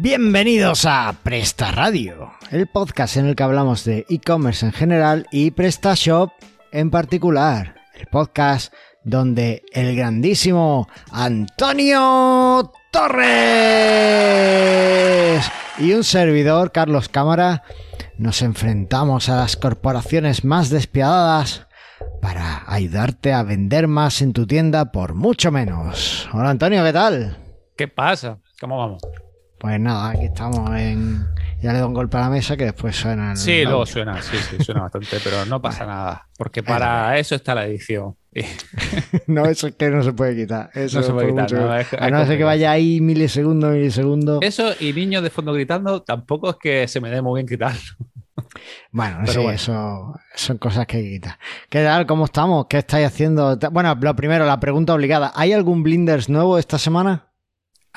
[0.00, 5.50] Bienvenidos a Presta Radio, el podcast en el que hablamos de e-commerce en general y
[5.50, 6.30] PrestaShop
[6.70, 7.74] en particular.
[7.94, 8.72] El podcast
[9.02, 13.18] donde el grandísimo Antonio Torres
[15.78, 17.64] y un servidor, Carlos Cámara,
[18.18, 21.66] nos enfrentamos a las corporaciones más despiadadas
[22.22, 26.28] para ayudarte a vender más en tu tienda por mucho menos.
[26.32, 27.36] Hola Antonio, ¿qué tal?
[27.76, 28.38] ¿Qué pasa?
[28.60, 29.02] ¿Cómo vamos?
[29.58, 31.26] Pues nada, aquí estamos en...
[31.60, 33.32] Ya le doy un golpe a la mesa que después suena...
[33.32, 37.34] el Sí, luego suena, sí, sí, suena bastante, pero no pasa nada, porque para eso
[37.34, 38.14] está la edición.
[39.26, 40.70] No, eso es que no se puede quitar.
[40.74, 44.38] Eso No se puede quitar, no, es- a no ser que vaya ahí milisegundo, milisegundo.
[44.42, 47.74] Eso y niños de fondo gritando, tampoco es que se me dé muy bien quitar.
[48.92, 49.50] Bueno, Pero sí, bueno.
[49.52, 51.38] eso son cosas que quitar.
[51.68, 52.06] ¿Qué tal?
[52.06, 52.66] ¿Cómo estamos?
[52.66, 53.58] ¿Qué estáis haciendo?
[53.72, 55.32] Bueno, lo primero, la pregunta obligada.
[55.34, 57.26] ¿Hay algún Blinders nuevo esta semana?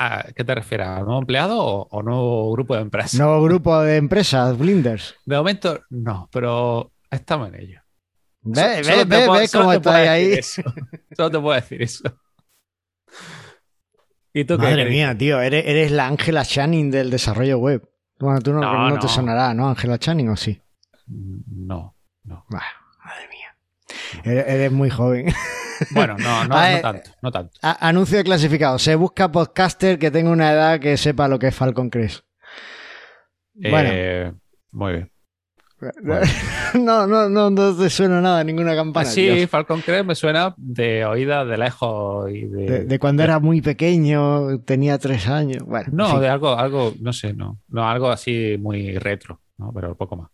[0.04, 0.88] ¿A qué te refieres?
[0.88, 3.20] ¿A nuevo empleado o, o nuevo grupo de empresas?
[3.20, 5.16] ¿Nuevo grupo de empresas, Blinders?
[5.26, 7.82] De momento, no, pero estamos en ello.
[8.42, 10.34] Ve, So- ve, ve, puedo- ve cómo estáis ahí.
[10.34, 10.64] eso.
[11.16, 12.04] Solo te puedo decir eso.
[14.34, 17.88] ¿Y tú Madre mía, tío, eres, eres la Ángela Channing del desarrollo web.
[18.20, 19.10] Bueno, tú no, No, no te no.
[19.10, 19.70] sonará, ¿no?
[19.70, 20.62] Ángela Channing o sí.
[21.08, 22.46] No, no.
[22.50, 22.64] Bah,
[23.04, 23.56] madre mía.
[24.24, 25.28] Eres, eres muy joven.
[25.90, 27.52] Bueno, no, no, A no ver, tanto, no tanto.
[27.62, 28.78] A- Anuncio de clasificado.
[28.80, 32.24] Se busca podcaster que tenga una edad que sepa lo que es Falcon Crest.
[33.54, 34.34] Bueno, Eh,
[34.72, 35.12] muy bien.
[36.76, 39.10] no, no, no, no te suena nada, ninguna campana.
[39.10, 39.50] sí, Dios.
[39.50, 42.66] Falcon Crest me suena de oída de lejos y de...
[42.72, 45.64] De, de cuando era muy pequeño, tenía tres años.
[45.66, 47.60] Bueno, en No, de algo, algo, no sé, no.
[47.68, 49.72] No, algo así muy retro, ¿no?
[49.74, 50.30] Pero poco más.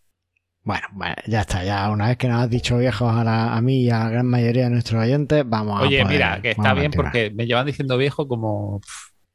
[0.68, 1.64] Bueno, bueno, ya está.
[1.64, 4.10] Ya una vez que nos has dicho viejos a, la- a mí y a la
[4.10, 5.84] gran mayoría de nuestros oyentes, vamos a.
[5.84, 7.12] Oye, poder- mira, que está a bien continuar.
[7.14, 8.82] porque me llevan diciendo viejo como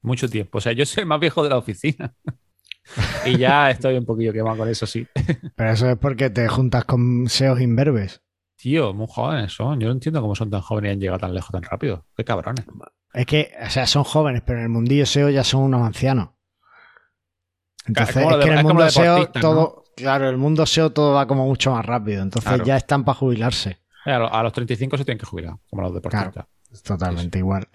[0.03, 0.59] mucho tiempo.
[0.59, 2.12] O sea, yo soy el más viejo de la oficina.
[3.25, 5.06] y ya estoy un poquillo quemado con eso, sí.
[5.56, 8.21] Pero eso es porque te juntas con SEOs imberbes.
[8.56, 9.81] Tío, muy jóvenes son.
[9.81, 12.05] Yo no entiendo cómo son tan jóvenes y han llegado tan lejos tan rápido.
[12.15, 12.65] Qué cabrones.
[13.15, 16.29] Es que, o sea, son jóvenes, pero en el mundillo SEO ya son unos ancianos.
[17.87, 21.27] Entonces, es de- que en el mundo SEO todo, claro, el mundo SEO todo va
[21.27, 22.23] como mucho más rápido.
[22.23, 22.65] Entonces Claro.
[22.65, 23.79] ya están para jubilarse.
[24.05, 26.47] A los, a los 35 se tienen que jubilar, como los deportistas.
[26.73, 27.69] Es totalmente igual.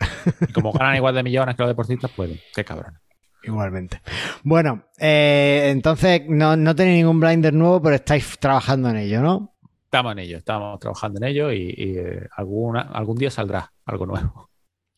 [0.48, 2.40] Y como ganan igual de millones que los deportistas, pueden.
[2.54, 3.00] Qué cabrones.
[3.44, 4.02] Igualmente.
[4.44, 9.56] Bueno, eh, entonces no, no tenéis ningún blinder nuevo, pero estáis trabajando en ello, ¿no?
[9.86, 14.06] Estamos en ello, estamos trabajando en ello y, y, eh, alguna, algún día saldrá algo
[14.06, 14.50] nuevo.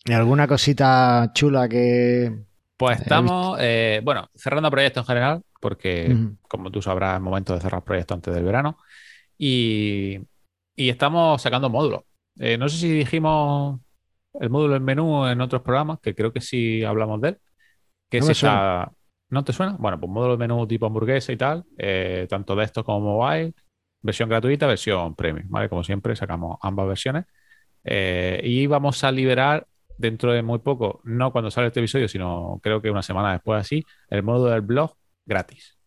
[0.05, 2.33] ¿Y alguna cosita chula que.
[2.75, 6.15] Pues estamos, eh, bueno, cerrando proyectos en general, porque
[6.47, 8.77] como tú sabrás, es momento de cerrar proyectos antes del verano.
[9.37, 10.19] Y,
[10.75, 12.01] y estamos sacando módulos.
[12.39, 13.79] Eh, no sé si dijimos
[14.39, 17.37] el módulo en menú en otros programas, que creo que sí hablamos de él.
[18.09, 18.91] Que No está-
[19.31, 19.75] ¿No te suena?
[19.77, 23.53] Bueno, pues módulo de menú tipo hamburguesa y tal, eh, tanto de esto como mobile,
[24.01, 25.69] versión gratuita, versión premium, ¿vale?
[25.69, 27.25] Como siempre, sacamos ambas versiones.
[27.83, 32.59] Eh, y vamos a liberar dentro de muy poco, no cuando sale este episodio, sino
[32.63, 34.95] creo que una semana después así, el módulo del blog
[35.29, 35.77] gratis.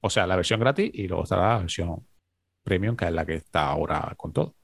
[0.00, 2.06] O sea, la versión gratis y luego estará la versión
[2.62, 4.54] premium, que es la que está ahora con todo.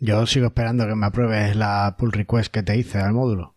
[0.00, 3.54] Yo sigo esperando que me apruebes la pull request que te hice al módulo.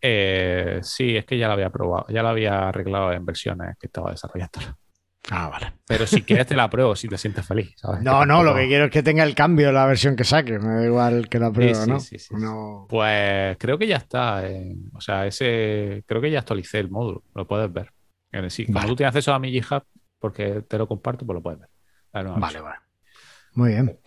[0.00, 3.86] Eh, sí, es que ya la había probado, ya la había arreglado en versiones que
[3.86, 4.60] estaba desarrollando.
[5.30, 5.72] Ah, vale.
[5.86, 8.02] Pero si quieres te la pruebo si te sientes feliz, ¿sabes?
[8.02, 10.58] No, no, lo que quiero es que tenga el cambio la versión que saque.
[10.58, 12.00] Me da igual que la pruebe Sí, sí, no.
[12.00, 12.34] sí, sí, sí.
[12.36, 12.86] no.
[12.88, 14.44] Pues creo que ya está.
[14.92, 17.24] o sea, ese creo que ya actualicé el módulo.
[17.34, 17.92] Lo puedes ver.
[18.50, 18.88] Sí, como Vale.
[18.88, 19.82] tú tienes acceso a mi GitHub,
[20.18, 21.68] porque te lo comparto, pues lo puedes ver.
[22.12, 22.76] Vale, vale.
[23.54, 23.98] Muy bien.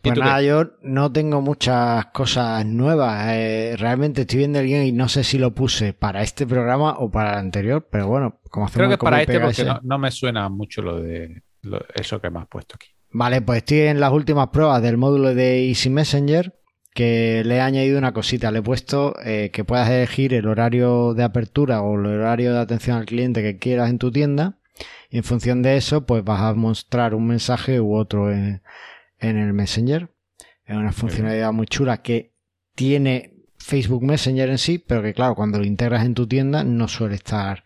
[0.00, 0.46] ¿Y Pues nada, qué?
[0.46, 3.26] yo no tengo muchas cosas nuevas.
[3.34, 6.96] Eh, realmente estoy viendo el guion y no sé si lo puse para este programa
[6.98, 9.64] o para el anterior, pero bueno, como hacemos Creo que es para este porque ese-
[9.64, 12.88] no, no me suena mucho lo de lo- eso que me has puesto aquí.
[13.10, 16.54] Vale, pues estoy en las últimas pruebas del módulo de Easy Messenger
[16.98, 18.50] que le he añadido una cosita.
[18.50, 22.58] Le he puesto eh, que puedas elegir el horario de apertura o el horario de
[22.58, 24.58] atención al cliente que quieras en tu tienda
[25.08, 28.62] y en función de eso pues vas a mostrar un mensaje u otro en,
[29.20, 30.10] en el Messenger.
[30.64, 32.34] Es una funcionalidad muy chula que
[32.74, 36.88] tiene Facebook Messenger en sí, pero que claro, cuando lo integras en tu tienda no
[36.88, 37.62] suele estar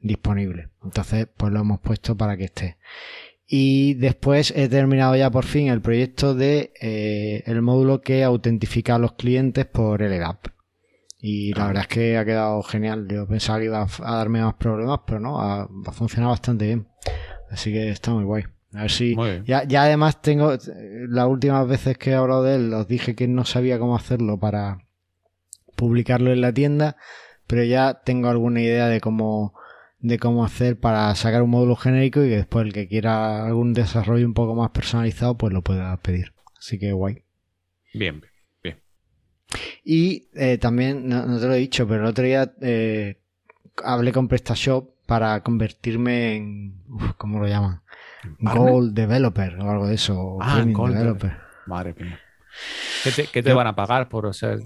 [0.00, 0.70] disponible.
[0.82, 2.78] Entonces, pues lo hemos puesto para que esté.
[3.54, 8.94] Y después he terminado ya por fin el proyecto de eh, el módulo que autentifica
[8.94, 10.46] a los clientes por LDAP.
[11.20, 11.66] Y la Ah.
[11.66, 13.06] verdad es que ha quedado genial.
[13.10, 16.88] Yo pensaba que iba a darme más problemas, pero no, ha, ha funcionado bastante bien.
[17.50, 18.44] Así que está muy guay.
[18.72, 19.14] A ver si.
[19.44, 20.54] Ya, ya además tengo.
[21.10, 24.38] Las últimas veces que he hablado de él, os dije que no sabía cómo hacerlo
[24.40, 24.78] para
[25.76, 26.96] publicarlo en la tienda,
[27.46, 29.52] pero ya tengo alguna idea de cómo
[30.02, 33.72] de cómo hacer para sacar un módulo genérico y que después el que quiera algún
[33.72, 36.34] desarrollo un poco más personalizado, pues lo pueda pedir.
[36.58, 37.24] Así que guay.
[37.94, 38.20] Bien,
[38.62, 38.82] bien.
[39.84, 43.20] Y eh, también, no, te lo he dicho, pero el otro día eh,
[43.84, 46.82] hablé con PrestaShop para convertirme en,
[47.16, 47.82] ¿cómo lo llaman?
[48.40, 50.38] Gold Developer o algo de eso.
[50.40, 51.36] Ah, Gold Developer.
[51.66, 52.18] Madre mía.
[53.32, 54.60] ¿Qué te, van a pagar por ser...?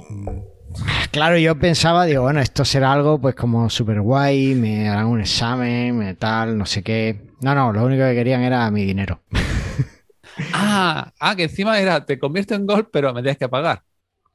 [1.11, 5.20] Claro, yo pensaba, digo, bueno, esto será algo pues como super guay, me harán un
[5.20, 7.31] examen, me tal, no sé qué.
[7.40, 9.23] No, no, lo único que querían era mi dinero.
[10.52, 13.82] ah, ah, que encima era, te convierto en Gold, pero me tienes que pagar.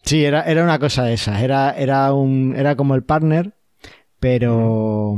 [0.03, 1.41] Sí, era, era una cosa de esas.
[1.41, 3.53] Era, era, un, era como el partner,
[4.19, 5.15] pero...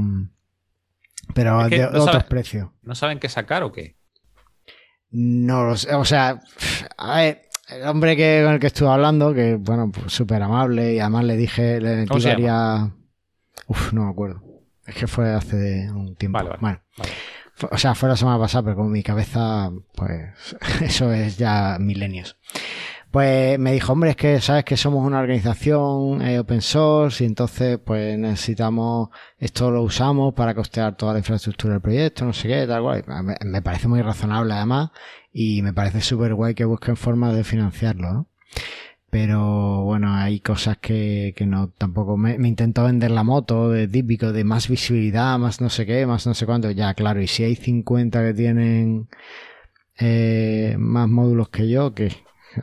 [1.34, 2.70] Pero de otros precios.
[2.82, 3.96] ¿No saben qué sacar o qué?
[5.10, 5.94] No lo sé.
[5.96, 6.42] O sea,
[6.98, 10.94] a ver, el hombre que, con el que estuve hablando, que bueno, pues súper amable
[10.94, 12.92] y además le dije, le tiraría.
[13.68, 14.42] Uf, no me acuerdo.
[14.86, 16.40] Es que fue hace un tiempo.
[16.60, 16.82] bueno,
[17.72, 22.38] o sea, fue la semana pasada, pero con mi cabeza, pues eso es ya milenios.
[23.12, 27.28] Pues me dijo, hombre, es que sabes que somos una organización eh, open source y
[27.28, 32.48] entonces pues necesitamos, esto lo usamos para costear toda la infraestructura del proyecto, no sé
[32.48, 33.06] qué, tal cual.
[33.46, 34.90] Me, parece muy razonable además
[35.34, 38.28] y me parece súper guay que busquen formas de financiarlo, ¿no?
[39.10, 43.88] Pero bueno, hay cosas que, que no, tampoco me, me intentó vender la moto de
[43.88, 46.72] típico, de más visibilidad, más no sé qué, más no sé cuánto.
[46.72, 49.08] Ya, claro, y si hay 50 que tienen
[50.00, 52.12] eh, más módulos que yo, que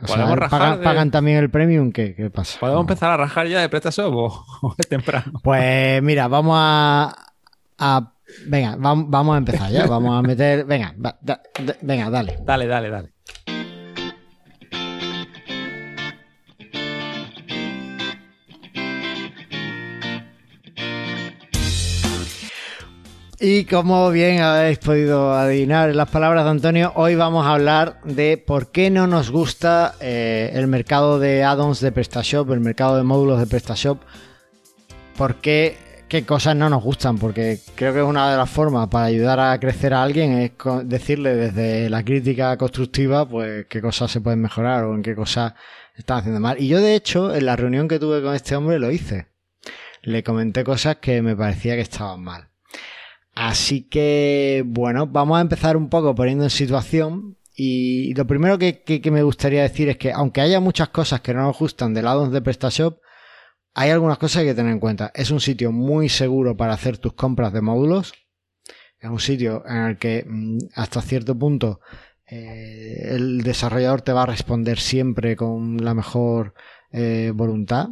[0.07, 2.59] pagan, también el premium, ¿qué, pasa?
[2.59, 4.13] ¿Podemos empezar a rajar ya de PrestaShop
[4.61, 5.39] o, es temprano?
[5.43, 7.15] Pues mira, vamos a,
[8.47, 10.95] venga, vamos, a empezar ya, vamos a meter, venga,
[11.81, 12.39] venga, dale.
[12.43, 13.13] Dale, dale, dale.
[23.43, 27.99] Y como bien habéis podido adivinar en las palabras de Antonio, hoy vamos a hablar
[28.03, 32.97] de por qué no nos gusta eh, el mercado de add-ons de PrestaShop, el mercado
[32.97, 33.97] de módulos de PrestaShop,
[35.17, 35.75] por qué,
[36.11, 39.39] qué cosas no nos gustan, porque creo que es una de las formas para ayudar
[39.39, 40.51] a crecer a alguien es
[40.83, 45.53] decirle desde la crítica constructiva pues qué cosas se pueden mejorar o en qué cosas
[45.95, 46.61] están haciendo mal.
[46.61, 49.27] Y yo de hecho en la reunión que tuve con este hombre lo hice.
[50.01, 52.49] Le comenté cosas que me parecía que estaban mal.
[53.33, 57.37] Así que, bueno, vamos a empezar un poco poniendo en situación.
[57.55, 61.43] Y lo primero que, me gustaría decir es que, aunque haya muchas cosas que no
[61.43, 62.99] nos gustan del lado de PrestaShop,
[63.73, 65.11] hay algunas cosas que hay que tener en cuenta.
[65.13, 68.13] Es un sitio muy seguro para hacer tus compras de módulos.
[68.99, 71.79] Es un sitio en el que, mm, hasta cierto punto,
[72.27, 76.53] eh, el desarrollador te va a responder siempre con la mejor
[76.91, 77.89] eh, voluntad.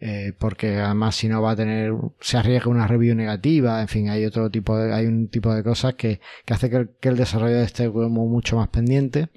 [0.00, 4.10] Eh, porque además si no va a tener, se arriesga una review negativa, en fin,
[4.10, 7.56] hay otro tipo de, hay un tipo de cosas que, que hace que el, desarrollo
[7.56, 9.30] esté como mucho más pendiente.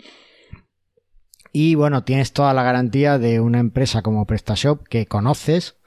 [1.53, 5.77] Y bueno, tienes toda la garantía de una empresa como PrestaShop que conoces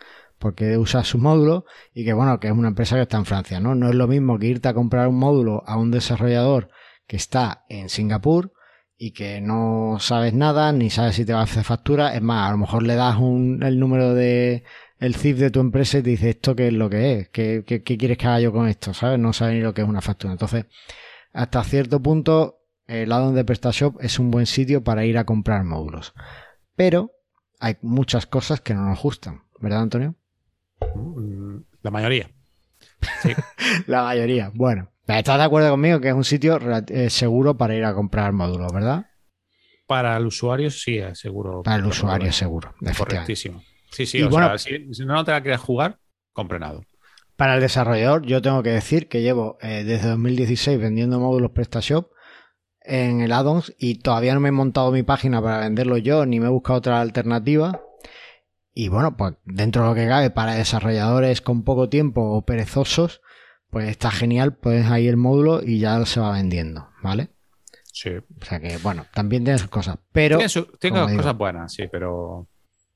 [0.44, 1.64] porque usas su módulo
[1.94, 3.74] y que bueno, que es una empresa que está en Francia, ¿no?
[3.74, 6.68] No es lo mismo que irte a comprar un módulo a un desarrollador
[7.06, 8.52] que está en Singapur
[8.98, 12.14] y que no sabes nada, ni sabes si te va a hacer factura.
[12.14, 14.64] Es más, a lo mejor le das un, el número de
[14.98, 17.64] el CIF de tu empresa y te dice esto qué es lo que es, ¿Qué,
[17.66, 19.18] qué, quieres que haga yo con esto, ¿sabes?
[19.18, 20.34] No sabes ni lo que es una factura.
[20.34, 20.66] Entonces,
[21.32, 25.64] hasta cierto punto, el lado de PrestaShop es un buen sitio para ir a comprar
[25.64, 26.12] módulos.
[26.76, 27.12] Pero
[27.60, 30.16] hay muchas cosas que no nos gustan, ¿verdad, Antonio?
[31.82, 32.30] La mayoría.
[33.86, 34.50] la mayoría.
[34.54, 38.32] Bueno, ¿Estás de acuerdo conmigo que es un sitio eh, seguro para ir a comprar
[38.32, 39.06] módulos, verdad?
[39.86, 41.62] Para el usuario sí, es seguro.
[41.62, 43.62] Para el usuario seguro, Correctísimo.
[43.90, 45.98] Sí, sí, o sea, si, no te la quieres jugar,
[46.32, 46.80] compre nada.
[47.36, 52.10] Para el desarrollador, yo tengo que decir que llevo eh, desde 2016 vendiendo módulos PrestaShop
[52.80, 56.40] en el addons y todavía no me he montado mi página para venderlo yo, ni
[56.40, 57.80] me he buscado otra alternativa.
[58.74, 63.22] Y bueno, pues dentro de lo que cabe, para desarrolladores con poco tiempo o perezosos,
[63.70, 67.30] pues está genial, pues ahí el módulo y ya se va vendiendo, ¿vale?
[67.92, 68.10] Sí.
[68.10, 70.38] O sea que, bueno, también tiene sus cosas, pero...
[70.80, 72.48] Tiene, cosas buenas, sí, pero...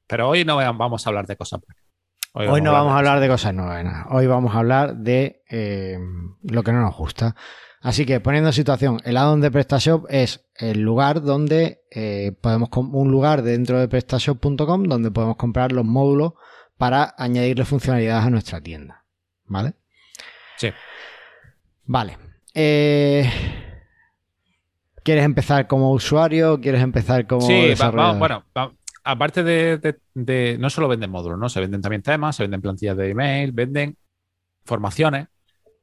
[0.09, 1.85] Pero hoy no vamos a hablar de cosas buenas.
[2.33, 4.07] Hoy, no vamos a hablar de cosas buenas.
[4.11, 5.99] Hoy vamos a hablar de eh,
[6.43, 7.37] lo que no nos gusta.
[7.81, 12.69] Así que poniendo en situación, el addon de PrestaShop es el lugar donde eh, podemos
[12.73, 16.33] un lugar dentro de PrestaShop.com donde podemos comprar los módulos
[16.77, 19.05] para añadirle funcionalidades a nuestra tienda,
[19.47, 19.75] ¿vale?
[20.57, 20.71] Sí.
[21.85, 22.19] Vale.
[22.55, 23.31] Eh,
[25.05, 26.61] ¿Quieres empezar como usuario?
[26.61, 27.75] ¿Quieres empezar como sí,
[28.19, 28.45] bueno,
[29.05, 31.49] aparte de, No solo venden módulos, ¿no?
[31.49, 33.97] Se venden también temas, se venden plantillas de email, venden
[34.65, 35.29] formaciones.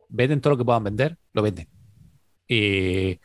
[0.10, 1.68] venden todo lo que puedan vender, lo venden.
[2.48, 3.20] Y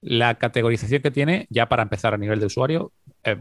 [0.00, 2.92] la categorización que tiene, ya para empezar a nivel de usuario,
[3.22, 3.36] es,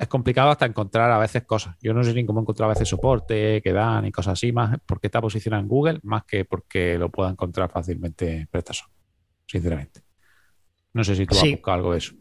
[0.00, 1.76] es complicado hasta encontrar a veces cosas.
[1.82, 4.78] Yo no sé ni cómo encontrar a veces soporte que dan y cosas así, más
[4.86, 8.88] porque está posicionado en Google, más que porque lo pueda encontrar fácilmente PrestaShop,
[9.46, 10.00] sinceramente.
[10.94, 12.14] No sé si tú has buscado algo de eso.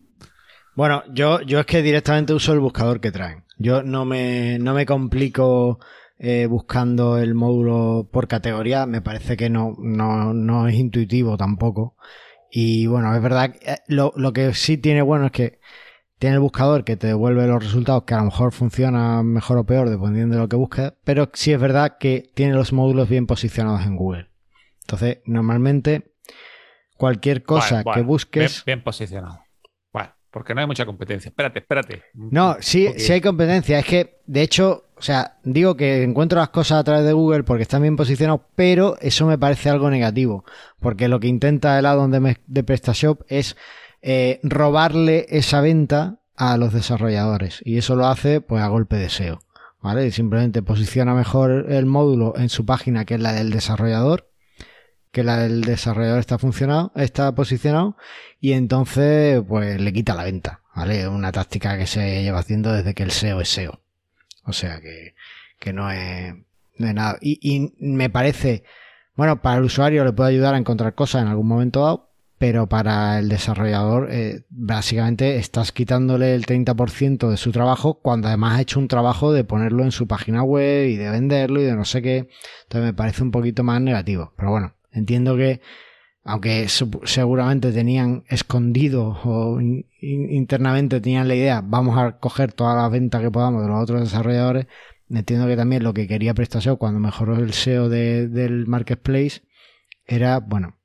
[0.75, 3.43] Bueno, yo, yo es que directamente uso el buscador que traen.
[3.57, 5.79] Yo no me, no me complico
[6.19, 8.85] eh, buscando el módulo por categoría.
[8.85, 11.95] Me parece que no, no, no es intuitivo tampoco.
[12.51, 15.59] Y bueno, es verdad, eh, lo, lo que sí tiene bueno es que
[16.19, 19.63] tiene el buscador que te devuelve los resultados que a lo mejor funcionan mejor o
[19.63, 23.25] peor dependiendo de lo que busques, pero sí es verdad que tiene los módulos bien
[23.25, 24.29] posicionados en Google.
[24.81, 26.11] Entonces, normalmente
[26.97, 28.65] cualquier cosa que busques...
[28.65, 29.39] Bien, posicionado.
[29.93, 31.29] Bueno, porque no hay mucha competencia.
[31.29, 32.03] Espérate, espérate.
[32.13, 33.79] No, sí, sí hay competencia.
[33.79, 37.43] Es que, de hecho, o sea, digo que encuentro las cosas a través de Google
[37.43, 40.43] porque están bien posicionados, pero eso me parece algo negativo.
[40.79, 43.55] Porque lo que intenta el addon de, PrestaShop es
[44.01, 47.61] eh, robarle esa venta a los desarrolladores.
[47.63, 49.39] Y eso lo hace pues a golpe de SEO.
[49.81, 50.11] ¿Vale?
[50.11, 54.29] simplemente posiciona mejor el módulo en su página que es la del desarrollador.
[55.11, 57.95] Que la del desarrollador está funcionado, está posicionado.
[58.41, 60.61] Y entonces, pues le quita la venta.
[60.75, 61.07] ¿Vale?
[61.07, 63.79] Una táctica que se lleva haciendo desde que el SEO es SEO.
[64.49, 65.15] O sea que,
[65.59, 66.33] que no es,
[66.77, 67.17] nada.
[67.21, 68.63] Y, y me parece,
[69.15, 72.67] bueno, para el usuario le puede ayudar a encontrar cosas en algún momento dado, pero
[72.67, 78.61] para el desarrollador eh, básicamente estás quitándole el 30% de su trabajo cuando además ha
[78.61, 81.83] hecho un trabajo de ponerlo en su página web y de venderlo y de no
[81.83, 82.29] sé qué.
[82.63, 84.33] Entonces me parece un poquito más negativo.
[84.37, 85.59] Pero bueno, entiendo que
[86.23, 89.59] aunque seguramente tenían escondido o
[90.01, 94.01] internamente tenían la idea, vamos a coger toda la venta que podamos de los otros
[94.01, 94.67] desarrolladores,
[95.09, 99.41] entiendo que también lo que quería PrestaShop cuando mejoró el SEO del marketplace
[100.05, 100.77] era, bueno,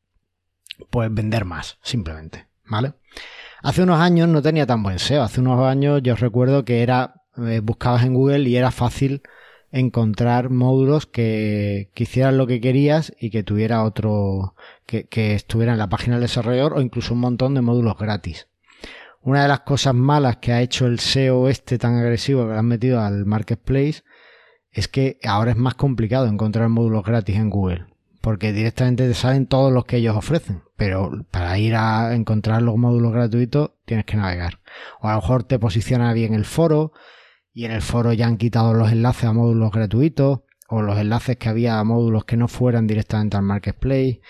[0.91, 2.95] pues vender más, simplemente, ¿vale?
[3.63, 5.23] Hace unos años no tenía tan buen SEO.
[5.23, 9.23] Hace unos años yo recuerdo que era, eh, buscabas en Google y era fácil
[9.75, 14.55] encontrar módulos que, que, hicieran lo que querías y que tuviera otro,
[14.87, 18.47] que, que estuviera en la página del desarrollador o incluso un montón de módulos gratis.
[19.21, 22.67] Una de las cosas malas que ha hecho el SEO este tan agresivo que han
[22.67, 24.05] metido al marketplace
[24.71, 27.87] es que ahora es más complicado encontrar módulos gratis en Google
[28.25, 32.79] porque directamente te salen todos los que ellos ofrecen, pero para ir a encontrar los
[32.79, 34.61] módulos gratuitos tienes que navegar.
[35.03, 36.95] O a lo mejor te posiciona bien el foro
[37.55, 41.37] y en el foro ya han quitado los enlaces a módulos gratuitos o los enlaces
[41.37, 44.21] que había a módulos que no fueran directamente al marketplace.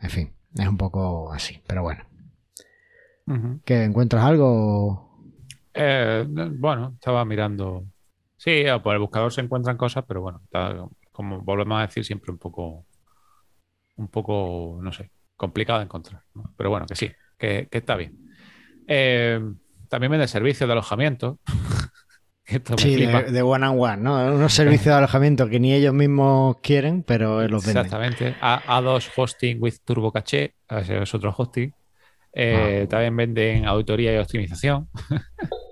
[0.00, 2.04] En fin, es un poco así, pero bueno.
[3.64, 5.22] ¿Que encuentras algo?
[5.74, 7.84] Eh, bueno, estaba mirando.
[8.36, 10.40] Sí, por el buscador se encuentran cosas, pero bueno,
[11.12, 12.86] como volvemos a decir, siempre un poco
[13.96, 16.22] un poco, no sé, complicado de encontrar.
[16.56, 18.18] Pero bueno, que sí, que, está bien.
[18.86, 19.40] Eh,
[19.88, 21.38] también vende servicios de alojamiento.
[22.76, 24.34] sí, de, one and one, ¿no?
[24.34, 27.84] Unos servicios de alojamiento que ni ellos mismos quieren, pero los venden.
[27.84, 28.36] Exactamente.
[28.40, 31.72] A, 2 Hosting with Turbo Caché, es otro hosting.
[32.32, 32.88] Eh, ah.
[32.88, 34.88] También venden auditoría y optimización.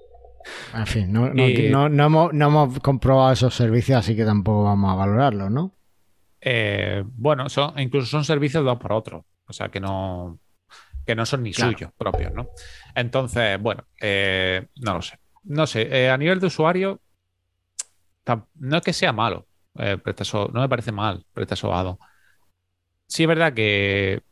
[0.75, 1.45] En fin, no, no,
[2.05, 5.73] hemos, no, hemos, comprobado esos servicios, así que tampoco vamos a valorarlos, ¿no?
[6.41, 9.25] Eh, bueno, son, incluso son servicios dos por otro.
[9.47, 10.41] O sea que no,
[11.07, 12.49] que no son ni suyos propios, ¿no?
[12.95, 15.19] Entonces, bueno, eh, no lo sé.
[15.45, 17.01] No sé, eh, a nivel de usuario,
[18.55, 21.99] no es que sea malo, no me parece mal sobado.
[23.07, 24.23] Sí es verdad que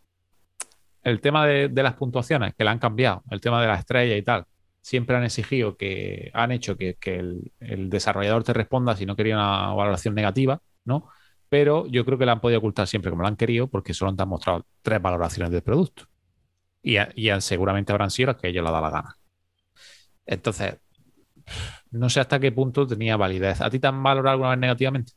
[1.02, 4.22] el tema de, las puntuaciones, que la han cambiado, el tema de la estrella y
[4.22, 4.46] tal,
[4.80, 9.74] siempre han exigido que, han hecho que, el, desarrollador te responda si no quería una
[9.74, 11.08] valoración negativa, ¿no?
[11.50, 14.14] pero yo creo que la han podido ocultar siempre como lo han querido porque solo
[14.14, 16.04] te han mostrado tres valoraciones del producto.
[16.82, 16.96] Y,
[17.40, 19.18] seguramente habrán sido las que ellos les da la gana.
[20.24, 20.78] Entonces,
[21.90, 23.60] no sé hasta qué punto tenía validez.
[23.60, 25.12] ¿A ti te han valorado alguna vez negativamente?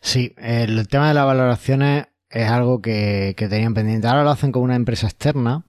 [0.00, 4.06] Sí, el tema de las valoraciones es algo que, tenían pendiente.
[4.06, 5.66] Ahora lo hacen con una empresa externa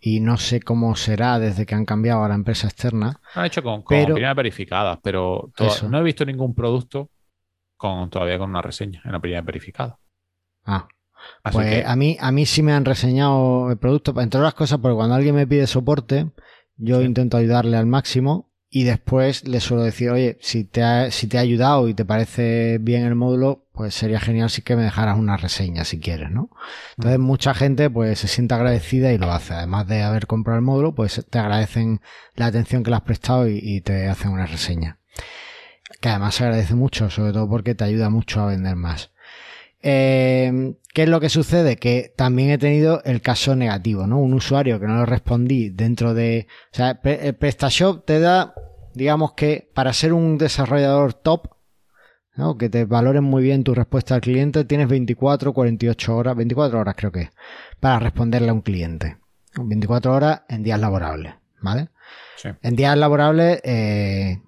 [0.00, 3.20] y no sé cómo será desde que han cambiado a la empresa externa.
[3.34, 5.50] Lo han hecho con, con verificadas, pero
[5.88, 7.10] no he visto ningún producto
[7.76, 9.98] con, todavía con una reseña en la primera verificada.
[10.66, 10.88] Ah.
[11.52, 14.96] pues a, mí, a mí sí me han reseñado el producto, entre otras cosas, porque
[14.96, 16.30] cuando alguien me pide soporte,
[16.76, 21.28] yo intento ayudarle al máximo y después le suelo decir, oye, si te, ha, si
[21.28, 24.82] te ha ayudado y te parece bien el módulo, pues sería genial si que me
[24.82, 26.50] dejaras una reseña si quieres, ¿no?
[26.96, 29.54] Entonces mucha gente pues se siente agradecida y lo hace.
[29.54, 32.00] Además de haber comprado el módulo, pues te agradecen
[32.34, 34.98] la atención que le has prestado y te hacen una reseña
[36.00, 39.10] que además se agradece mucho, sobre todo porque te ayuda mucho a vender más.
[39.82, 41.76] Eh, ¿Qué es lo que sucede?
[41.76, 44.18] Que también he tenido el caso negativo, ¿no?
[44.18, 46.46] Un usuario que no lo respondí dentro de...
[46.72, 48.54] O sea, el PrestaShop te da,
[48.94, 51.48] digamos que para ser un desarrollador top,
[52.36, 52.56] ¿no?
[52.56, 56.94] Que te valoren muy bien tu respuesta al cliente, tienes 24, 48 horas, 24 horas
[56.96, 57.30] creo que,
[57.80, 59.18] para responderle a un cliente.
[59.56, 61.88] 24 horas en días laborables, ¿vale?
[62.36, 62.48] Sí.
[62.62, 64.40] En días laborables, eh,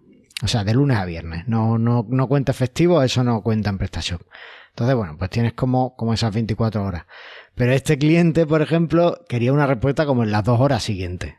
[0.43, 1.47] o sea, de lunes a viernes.
[1.47, 4.23] No, no, no cuenta efectivo, eso no cuenta en PrestaShop.
[4.71, 7.07] Entonces, bueno, pues tienes como, como esas 24 horas.
[7.55, 11.35] Pero este cliente, por ejemplo, quería una respuesta como en las dos horas siguientes.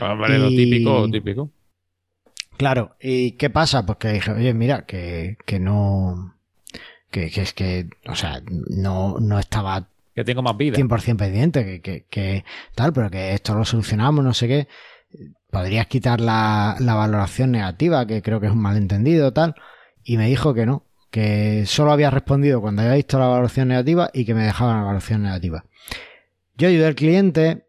[0.00, 1.50] Ah, vale, lo típico, típico.
[2.56, 3.84] Claro, ¿y qué pasa?
[3.84, 6.36] Pues que dije, oye, mira, que, que no.
[7.10, 9.88] Que, que, es que, o sea, no, no estaba.
[10.14, 10.76] Que tengo más vida.
[10.76, 12.44] 100% pendiente, que, que, que
[12.74, 14.68] tal, pero que esto lo solucionamos, no sé qué.
[15.50, 19.54] Podrías quitar la, la valoración negativa, que creo que es un malentendido, tal.
[20.04, 24.10] Y me dijo que no, que solo había respondido cuando había visto la evaluación negativa
[24.14, 25.64] y que me dejaban la evaluación negativa.
[26.56, 27.66] Yo ayudé al cliente,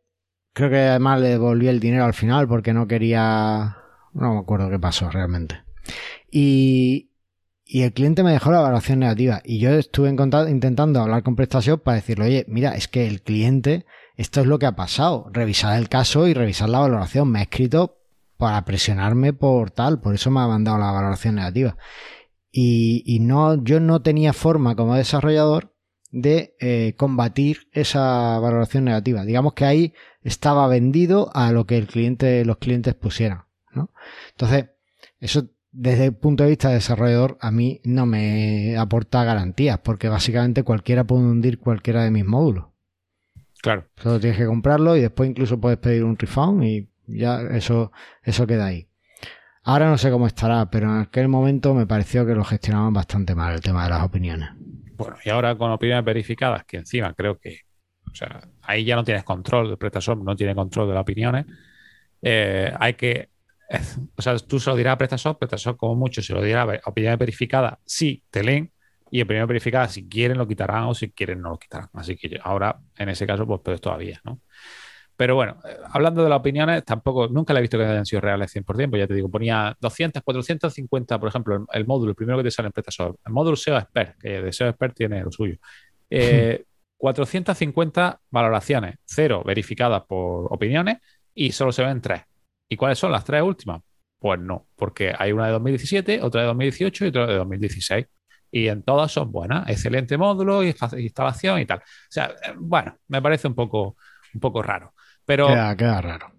[0.54, 3.78] creo que además le devolví el dinero al final porque no quería...
[4.14, 5.64] No me acuerdo qué pasó realmente.
[6.32, 7.12] Y,
[7.66, 11.82] y el cliente me dejó la evaluación negativa y yo estuve intentando hablar con PrestaShop
[11.82, 15.78] para decirle, oye, mira, es que el cliente, esto es lo que ha pasado, revisar
[15.78, 17.32] el caso y revisar la valoración.
[17.32, 17.98] Me ha escrito
[18.38, 21.78] para presionarme por tal, por eso me ha mandado la valoración negativa.
[22.52, 25.74] Y, no, yo no tenía forma como desarrollador
[26.12, 29.26] de eh, combatir esa valoración negativa.
[29.26, 33.46] Digamos que ahí estaba vendido a lo que el cliente, los clientes pusieran.
[33.76, 33.92] ¿No?
[34.32, 34.70] Entonces,
[35.20, 40.08] eso desde el punto de vista de desarrollador a mí no me aporta garantías, porque
[40.08, 42.66] básicamente cualquiera puede hundir cualquiera de mis módulos.
[43.62, 43.88] Claro.
[43.96, 48.46] Solo tienes que comprarlo y después incluso puedes pedir un refund y ya eso, eso
[48.46, 48.88] queda ahí.
[49.64, 53.34] Ahora no sé cómo estará, pero en aquel momento me pareció que lo gestionaban bastante
[53.34, 54.50] mal el tema de las opiniones.
[54.96, 57.62] Bueno, y ahora con opiniones verificadas, que encima creo que,
[58.12, 61.46] o sea, ahí ya no tienes control, el PrestaShop no tiene control de las opiniones.
[62.22, 63.30] Eh, hay que,
[64.16, 66.82] o sea, tú se lo dirás a PrestaShop, PrestaShop como mucho se lo dirá a
[66.86, 68.72] opiniones verificadas, sí, te leen,
[69.14, 71.88] y opiniones verificadas, si quieren lo quitarán o si quieren no lo quitarán.
[71.94, 74.42] Así que ahora, en ese caso, pues peor todavía, ¿no?
[75.16, 78.22] Pero bueno, eh, hablando de las opiniones, tampoco, nunca le he visto que hayan sido
[78.22, 82.40] reales 100%, pues ya te digo, ponía 200, 450, por ejemplo, el, módulo, el primero
[82.40, 85.32] que te sale en PrestaShop, el módulo SEO Expert, que de SEO Expert tiene lo
[85.32, 85.58] suyo.
[86.98, 90.98] 450 eh, valoraciones, cero verificadas por opiniones
[91.36, 92.24] y solo se ven tres.
[92.74, 93.82] ¿Y cuáles son las tres últimas?
[94.18, 98.08] Pues no, porque hay una de 2017, otra de 2018 y otra de 2016
[98.50, 99.70] y en todas son buenas.
[99.70, 101.80] Excelente módulo, instalación y tal.
[101.80, 103.96] O sea, eh, bueno, me parece un poco,
[104.34, 104.96] un poco raro.
[105.24, 106.32] Pero queda, raro.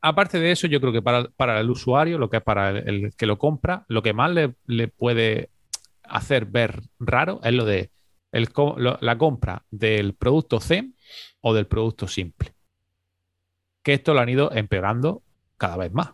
[0.00, 3.26] Aparte de eso, yo creo que para, el usuario, lo que es para el, que
[3.26, 5.50] lo compra, lo que más le, puede
[6.02, 7.90] hacer ver raro es lo de
[8.30, 10.94] la compra del producto CEM
[11.42, 12.54] o del producto simple.
[13.82, 15.23] Que esto lo han ido empeorando
[15.64, 16.10] cada vez más.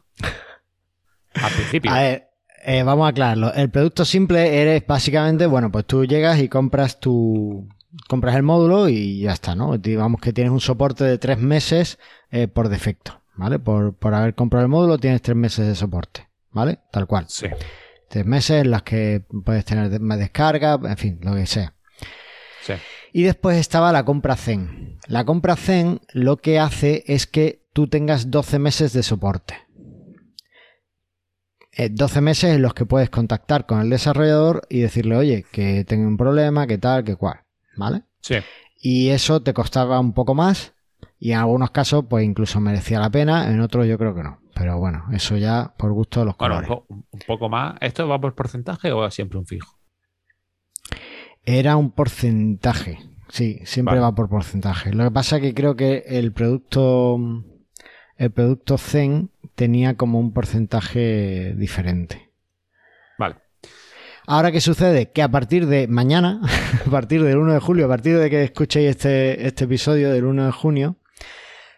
[1.35, 1.91] Al principio.
[1.91, 2.31] A ver,
[2.65, 3.53] eh, vamos a aclararlo.
[3.53, 7.69] El producto simple eres básicamente, bueno, pues tú llegas y compras tu,
[8.09, 9.77] compras el módulo y ya está, ¿no?
[9.77, 11.99] Digamos que tienes un soporte de tres meses
[12.31, 13.59] eh, por defecto, ¿vale?
[13.59, 16.79] Por, haber comprado el módulo tienes tres meses de soporte, ¿vale?
[16.93, 17.25] Tal cual.
[17.29, 17.49] Sí.
[18.09, 21.75] Tres meses en las que puedes tener más descarga, en fin, lo que sea.
[22.63, 22.75] Sí.
[23.13, 24.99] Y después estaba la compra Zen.
[25.09, 29.55] La compra Zen lo que hace es que tú tengas 12 meses de soporte.
[31.77, 35.85] 12 eh, meses en los que puedes contactar con el desarrollador y decirle, oye, que
[35.85, 37.41] tengo un problema, que tal, que cual.
[37.81, 38.03] ¿vale?
[38.21, 38.37] Sí.
[38.81, 40.75] Y eso te costaba un poco más
[41.19, 44.41] y en algunos casos pues incluso merecía la pena, en otros yo creo que no.
[44.55, 46.69] Pero bueno, eso ya por gusto de los colores.
[46.89, 47.77] un, poco más.
[47.81, 49.79] ¿Esto va por porcentaje o siempre un fijo?
[51.45, 54.93] Era un porcentaje, sí, siempre va por porcentaje.
[54.93, 57.19] Lo que pasa es que creo que el producto,
[58.21, 62.29] el producto Zen tenía como un porcentaje diferente.
[64.27, 65.11] Ahora, ¿qué sucede?
[65.11, 66.41] Que a partir de mañana,
[66.87, 70.25] a partir del 1 de julio, a partir de que escuchéis este, este episodio del
[70.27, 70.97] 1 de junio,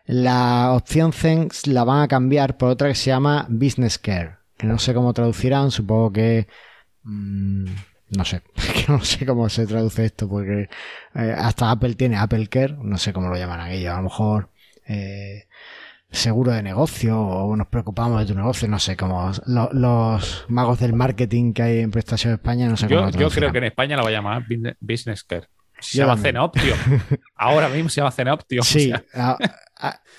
[0.05, 4.37] la opción Zen la van a cambiar por otra que se llama Business Care.
[4.59, 6.49] Que no sé cómo traducirán, supongo que...
[7.05, 7.67] Mm,
[8.17, 8.43] no sé,
[8.75, 10.69] que no sé cómo se traduce esto, porque
[11.15, 14.51] eh, hasta Apple tiene Apple Care, no sé cómo lo llaman aquello, a lo mejor
[14.89, 15.47] eh,
[16.13, 20.93] seguro de negocio o nos preocupamos de tu negocio, no sé, como los magos del
[20.93, 24.03] marketing que hay en Prestación España, no sé yo, Yo creo que en España la
[24.03, 24.45] va a llamar
[24.81, 25.49] Business Care.
[25.81, 26.75] Se llama Zenoptio.
[27.35, 28.63] Ahora mismo se llama Zenoptio.
[28.63, 28.93] Sí,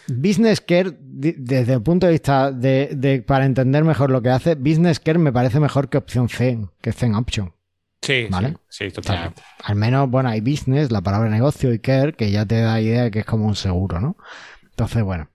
[0.08, 5.00] Business Care, desde el punto de vista de, para entender mejor lo que hace, Business
[5.00, 7.54] Care me parece mejor que opción C, que Zen Option.
[8.02, 8.58] Sí, ¿Vale?
[8.68, 9.42] sí, sí, totalmente.
[9.64, 13.04] Al menos, bueno, hay business, la palabra negocio y care, que ya te da idea
[13.04, 14.18] de que es como un seguro, ¿no?
[14.64, 15.30] Entonces, bueno.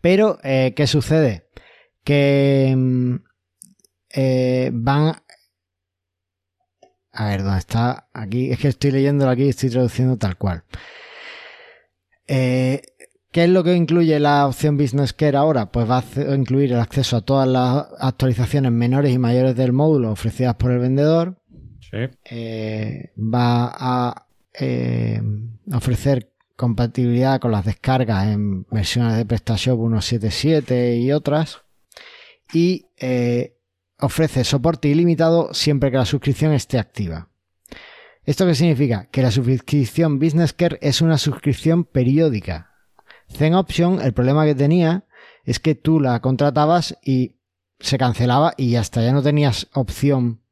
[0.00, 1.48] Pero, eh, ¿qué sucede?
[2.04, 3.14] Que mm,
[4.14, 5.16] eh, van...
[7.12, 8.08] A ver, ¿dónde está?
[8.12, 10.64] Aquí, es que estoy leyéndolo aquí y estoy traduciendo tal cual.
[12.26, 12.82] Eh,
[13.32, 15.70] ¿Qué es lo que incluye la opción Business Care ahora?
[15.70, 20.10] Pues va a incluir el acceso a todas las actualizaciones menores y mayores del módulo
[20.10, 21.40] ofrecidas por el vendedor,
[21.80, 22.08] Sí.
[22.30, 24.26] eh, va a
[24.58, 25.20] eh,
[25.72, 26.29] ofrecer
[26.60, 31.62] compatibilidad con las descargas en versiones de PrestaShop 1.7.7 y otras.
[32.52, 33.56] Y eh,
[33.98, 37.30] ofrece soporte ilimitado siempre que la suscripción esté activa.
[38.24, 39.08] ¿Esto qué significa?
[39.10, 42.74] Que la suscripción Business Care es una suscripción periódica.
[43.30, 45.06] Zen Option, el problema que tenía
[45.44, 47.36] es que tú la contratabas y
[47.78, 50.42] se cancelaba y hasta ya no tenías opción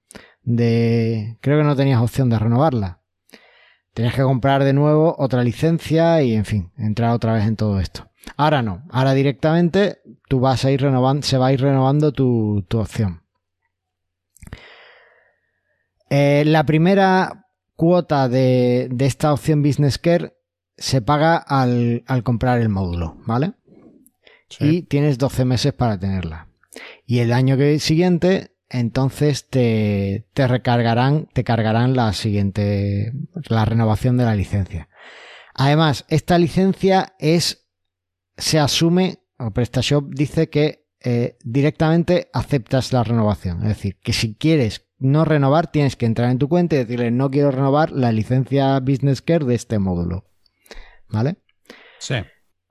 [0.42, 1.36] de...
[1.42, 3.02] Creo que no tenías opción de renovarla.
[3.98, 7.80] Tenías que comprar de nuevo otra licencia y, en fin, entrar otra vez en todo
[7.80, 8.08] esto.
[8.36, 8.84] Ahora no.
[8.90, 13.24] Ahora directamente tú vas a ir renovando, se va a ir renovando tu, tu opción.
[16.10, 20.32] Eh, la primera cuota de, de esta opción Business Care
[20.76, 23.54] se paga al, al comprar el módulo, ¿vale?
[24.48, 24.76] sí.
[24.76, 26.46] y tienes 12 meses para tenerla.
[27.04, 33.12] Y el año que siguiente, entonces te, te recargarán, te cargarán la siguiente,
[33.48, 34.88] la renovación de la licencia.
[35.54, 37.68] Además, esta licencia es,
[38.36, 43.62] se asume, o PrestaShop dice que eh, directamente aceptas la renovación.
[43.62, 47.10] Es decir, que si quieres no renovar, tienes que entrar en tu cuenta y decirle
[47.10, 50.26] no quiero renovar la licencia Business Care de este módulo.
[51.08, 51.36] ¿Vale?
[51.98, 52.16] Sí.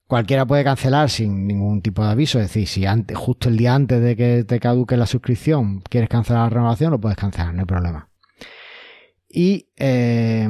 [0.07, 2.39] Cualquiera puede cancelar sin ningún tipo de aviso.
[2.39, 6.09] Es decir, si antes, justo el día antes de que te caduque la suscripción quieres
[6.09, 8.09] cancelar la renovación, lo puedes cancelar, no hay problema.
[9.29, 10.47] Y eh,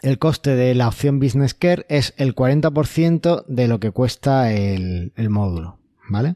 [0.00, 5.12] el coste de la opción Business Care es el 40% de lo que cuesta el,
[5.16, 6.34] el módulo, ¿vale?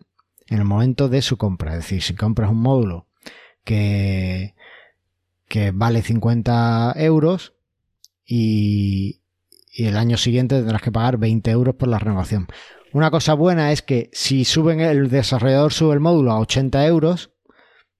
[0.49, 1.73] En el momento de su compra.
[1.73, 3.07] Es decir, si compras un módulo
[3.65, 4.55] que,
[5.49, 7.55] que vale 50 euros
[8.27, 9.22] y,
[9.73, 12.47] y el año siguiente tendrás que pagar 20 euros por la renovación.
[12.93, 17.31] Una cosa buena es que si suben el desarrollador sube el módulo a 80 euros,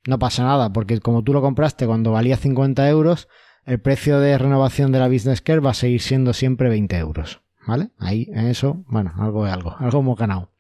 [0.07, 3.29] no pasa nada, porque como tú lo compraste cuando valía 50 euros,
[3.65, 7.41] el precio de renovación de la Business Care va a seguir siendo siempre 20 euros.
[7.67, 7.91] ¿Vale?
[7.99, 10.51] Ahí, en eso, bueno, algo es algo, algo hemos ganado.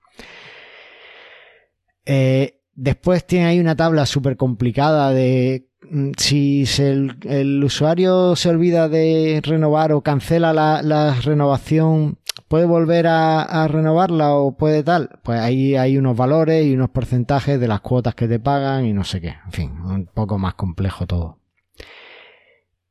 [2.07, 5.69] Eh, después tiene ahí una tabla súper complicada de
[6.17, 6.91] si se-
[7.25, 12.19] el, usuario se olvida de renovar o cancela la, renovación,
[12.49, 15.19] ¿puede volver a, renovarla o puede tal?
[15.23, 18.93] Pues ahí hay unos valores y unos porcentajes de las cuotas que te pagan y
[18.93, 19.35] no sé qué.
[19.47, 21.39] En fin, un poco más complejo todo.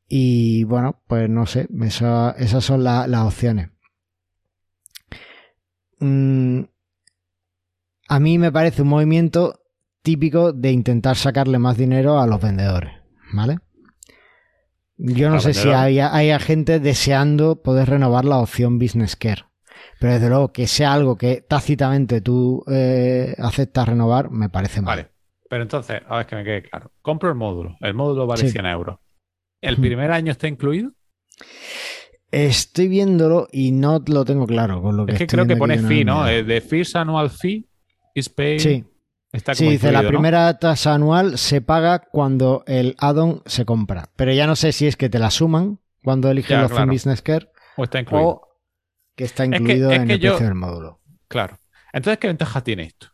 [0.08, 3.70] Y bueno, pues no sé, esa- esas son la- las opciones.
[6.00, 6.62] Mm,
[8.10, 9.61] a mí me parece un movimiento
[10.02, 12.94] típico de intentar sacarle más dinero a los vendedores,
[13.34, 13.58] ¿vale?
[14.98, 19.46] Yo no sé si hay, hay gente deseando poder renovar la opción Business Care,
[20.00, 24.98] pero desde luego que sea algo que tácitamente tú eh, aceptas renovar, me parece mal.
[24.98, 25.12] Vale.
[25.50, 26.92] Pero entonces, a ver que me quede claro.
[27.02, 27.76] Compro el módulo.
[27.82, 28.52] El módulo vale Sí.
[28.52, 29.00] 100 euros.
[29.60, 30.92] ¿El primer año está incluido?
[32.32, 35.58] Estoy viéndolo y no lo tengo claro con lo que Es que estoy creo que
[35.58, 36.28] pone fee, ¿no?
[36.28, 37.68] Eh, The first annual fee
[38.16, 38.60] is paid.
[38.60, 38.86] Sí,
[39.32, 44.10] Está Sí, dice la primera tasa anual se paga cuando el add-on se compra.
[44.18, 46.92] Pero ya no sé si es que te la suman cuando eliges la claro.
[46.92, 48.28] Business Care O está incluido.
[48.28, 48.48] o
[49.16, 51.00] que está que- incluido es en que el yo- precio del módulo.
[51.30, 51.58] Claro.
[51.94, 53.08] Entonces, ¿qué ventaja tiene esto?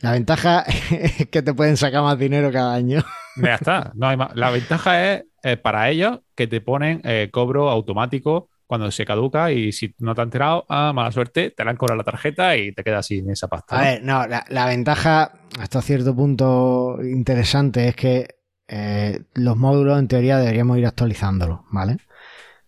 [0.00, 3.02] La ventaja es que te pueden sacar más dinero cada año.
[3.36, 3.92] Ya está.
[3.94, 4.34] No hay más.
[4.34, 9.50] La ventaja es eh, para ellos que te ponen eh, cobro automático cuando se caduca
[9.52, 12.56] y si no te han enterado, ah, mala suerte, te la han cobrado la tarjeta
[12.56, 13.76] y te quedas sin esa pasta.
[13.76, 13.84] A ¿no?
[13.84, 18.28] ver, no, la, la ventaja hasta cierto punto interesante es que
[18.68, 21.98] eh, los módulos en teoría deberíamos ir actualizándolos, ¿vale?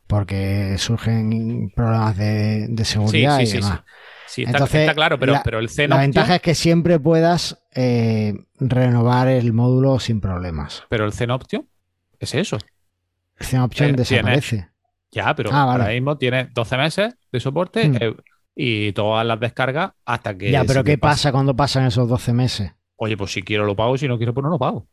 [0.07, 3.81] Porque surgen problemas de, de seguridad sí, y demás.
[4.29, 6.99] Sí, está, Entonces, está claro, pero, la- pero el Zen La ventaja es que siempre
[7.01, 10.85] puedas eh, renovar el módulo sin problemas.
[10.89, 11.67] pero el Zen Option
[12.21, 12.59] es eso.
[13.39, 13.99] El Zen Option Eh, tiene-
[14.31, 14.69] desaparece.
[15.13, 15.83] Ya, pero Ah, vale.
[15.85, 17.97] ahora mismo tienes 12 meses de soporte Hmm.
[18.01, 18.17] eh,
[18.55, 20.51] y todas las descargas hasta que.
[20.51, 22.73] ya, pero ¿qué pasa cuando pasan esos 12 meses?
[22.97, 24.89] Oye, pues si quiero lo pago, si no quiero, pues no lo pago.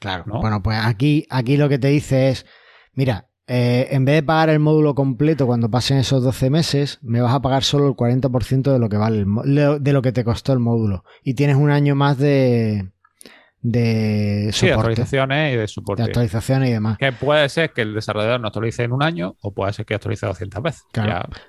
[0.00, 0.24] Claro.
[0.26, 0.40] ¿No?
[0.40, 2.46] Bueno, pues aquí, aquí lo que te dice es,
[2.92, 7.20] mira, eh, en vez de pagar el módulo completo cuando pasen esos 12 meses, me
[7.20, 10.22] vas a pagar solo el 40% de lo que vale el de lo que te
[10.22, 11.02] costó el módulo.
[11.24, 12.92] Y tienes un año más de,
[13.70, 16.02] de Sí, de soporte, actualizaciones y de de soporte.
[16.02, 16.98] actualizaciones y demás.
[16.98, 19.94] Que puede ser que el desarrollador no actualice en un año o puede ser que
[19.94, 20.82] actualice 200 veces.
[20.92, 21.28] Claro.
[21.30, 21.40] Ya-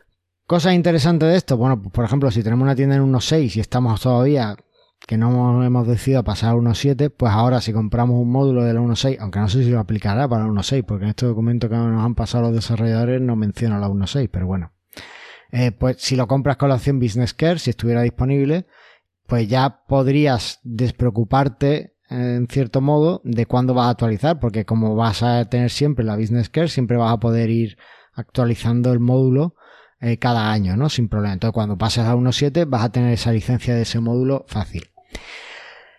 [0.46, 3.60] Cosas interesantes de esto, bueno, pues, por ejemplo, si tenemos una tienda en 1.6 y
[3.60, 4.56] estamos todavía
[5.08, 8.82] que no hemos decidido pasar a 1.7, pues ahora si compramos un módulo de la
[8.82, 11.76] 1.6, aunque no sé si lo aplicará para la 1.6, porque en este documento que
[11.76, 14.72] nos han pasado los desarrolladores no menciona la 1.6, pero bueno.
[15.52, 18.66] Eh, pues si lo compras con la opción Business Care, si estuviera disponible,
[19.28, 25.22] pues ya podrías despreocuparte en cierto modo de cuándo vas a actualizar, porque como vas
[25.24, 27.78] a tener siempre la Business Care, siempre vas a poder ir
[28.14, 29.56] actualizando el módulo
[30.02, 30.90] eh, cada año, ¿no?
[30.90, 31.34] Sin problema.
[31.34, 34.90] Entonces, cuando pases a 1.7 vas a tener esa licencia de ese módulo fácil.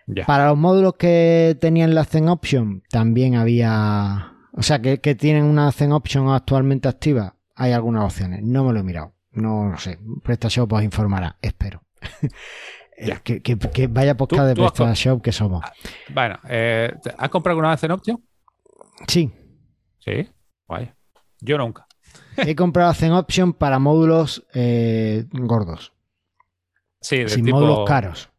[0.07, 0.25] ya.
[0.25, 4.33] Para los módulos que tenían la Zen Option, también había...
[4.53, 8.43] O sea, que, que tienen una Zen Option actualmente activa, hay algunas opciones.
[8.43, 9.13] No me lo he mirado.
[9.31, 9.97] No lo sé.
[10.23, 11.83] PrestaShop os informará, espero.
[13.01, 13.19] Eh, Ya.
[13.19, 15.63] que, que- que vaya podcast de PrestaShop que somos.
[16.13, 18.23] Bueno, eh, ¿te- ¿has comprado alguna vez en Option?
[19.07, 19.31] Sí,
[19.99, 20.29] Sí.
[20.67, 20.95] Vaya.
[21.39, 21.87] Yo nunca.
[22.37, 25.93] he comprado Zen Option para módulos eh, gordos,
[27.01, 28.29] Sí, de sin tipo- módulos caros.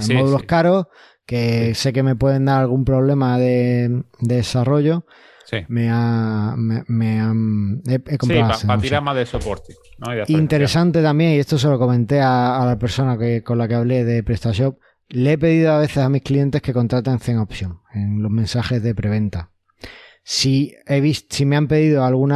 [0.00, 0.86] Sí, módulos sí, caros
[1.26, 5.06] que sé que me pueden dar algún problema de, de desarrollo.
[5.44, 5.58] sí.
[5.68, 9.74] Me ha, me, me han, he, he Sí, comprado para tirar más de soporte.
[10.28, 13.74] Interesante también, y esto se lo comenté a, a la persona que, con la que
[13.74, 14.78] hablé de PrestaShop.
[15.08, 18.82] Le he pedido a veces a mis clientes que contraten Zen Option en los mensajes
[18.82, 19.50] de preventa.
[20.24, 22.30] Si he visto, si me han pedido algún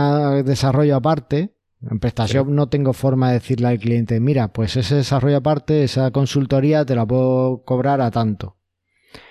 [0.45, 1.55] desarrollo aparte,
[1.91, 6.11] en PrestaShop no tengo forma de decirle al cliente, mira, pues ese desarrollo aparte, esa
[6.11, 8.58] consultoría te la puedo cobrar a tanto.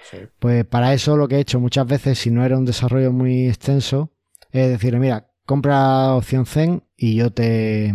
[0.09, 0.17] Sí.
[0.39, 3.47] Pues para eso lo que he hecho muchas veces, si no era un desarrollo muy
[3.47, 4.11] extenso,
[4.51, 7.93] es decirle, mira, compra opción Zen y yo te,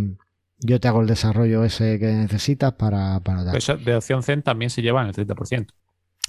[0.58, 3.56] yo te hago el desarrollo ese que necesitas para, para dar.
[3.56, 5.68] Eso de opción Zen también se lleva en el 30%.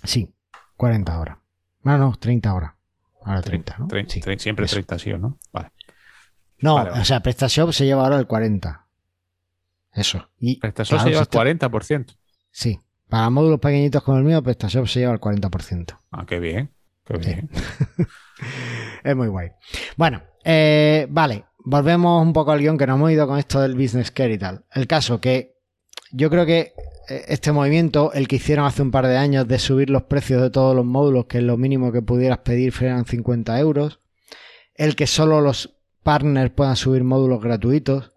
[0.04, 0.34] Sí,
[0.78, 1.38] 40 horas.
[1.84, 2.72] No, no, 30 horas.
[3.26, 3.88] Ahora 30, ¿no?
[4.08, 4.76] Sí, siempre eso.
[4.76, 5.38] 30, sí o no.
[5.52, 5.72] Vale.
[6.60, 7.02] No, Vale, vale.
[7.02, 8.86] o sea, PrestaShop se lleva ahora el 40.
[9.94, 10.30] Eso.
[10.40, 12.18] Y PrestaShop claro, se lleva el está- 40%.
[12.52, 12.80] Sí.
[13.14, 16.00] Para módulos pequeñitos como el mío, PrestaShop se lleva el 40%.
[16.10, 16.72] Ah, qué bien.
[17.06, 17.30] Qué Sí.
[17.30, 17.48] bien.
[19.04, 19.52] Es muy guay.
[19.98, 23.76] Bueno, eh, vale, volvemos un poco al guion que nos hemos ido con esto del
[23.76, 24.66] business care y tal.
[24.74, 25.60] El caso que
[26.12, 26.74] yo creo que
[27.08, 30.42] eh, este movimiento, el que hicieron hace un par de años de subir los precios
[30.42, 34.00] de todos los módulos, que es lo mínimo que pudieras pedir, eran 50 euros,
[34.74, 38.13] el que solo los partners puedan subir módulos gratuitos,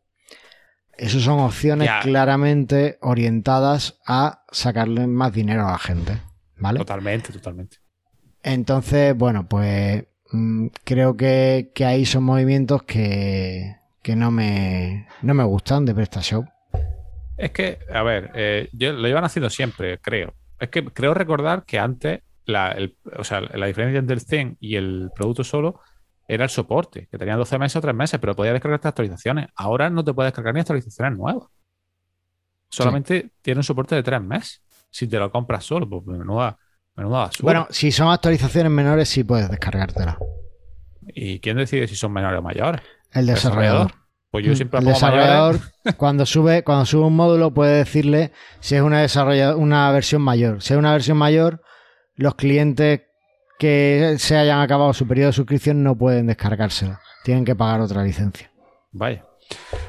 [0.98, 2.00] esos son opciones Ya.
[2.00, 6.18] claramente orientadas a sacarle más dinero a la gente.
[6.58, 6.78] ¿Vale?
[6.78, 7.76] Totalmente, totalmente.
[8.42, 15.34] Entonces, bueno, pues mm, creo que, que ahí son movimientos que, que no, me, no
[15.34, 16.44] me gustan de PrestaShop.
[17.36, 20.34] Es que, a ver, eh, yo- lo llevan haciendo siempre, creo.
[20.58, 24.56] Es que creo recordar que antes, la, el- o sea, la diferencia entre el Zen
[24.60, 25.80] y el producto solo
[26.28, 29.48] era el soporte, que tenía 12 meses o 3 meses, pero podías descargarte actualizaciones.
[29.54, 31.48] Ahora no te puedes descargar ni actualizaciones nuevas.
[32.68, 34.62] Solamente tiene un soporte de 3 meses.
[34.90, 36.58] Si te lo compras solo, pues menuda,
[36.96, 37.44] menuda basura.
[37.44, 40.18] Bueno, si son actualizaciones menores, sí puedes descargártela.
[41.08, 42.80] ¿Y quién decide si son menores o mayores?
[43.12, 43.92] El desarrollador.
[44.30, 45.74] Pues yo Mm, siempre el desarrollador, mayores.
[45.96, 49.06] cuando sube, cuando sube un módulo, puede decirle si es una,
[49.56, 50.62] una versión mayor.
[50.62, 51.62] Si es una versión mayor,
[52.16, 53.02] los clientes
[53.58, 57.00] que se hayan acabado su periodo de suscripción no pueden descargársela.
[57.24, 58.50] Tienen que pagar otra licencia.
[58.92, 59.24] Vaya.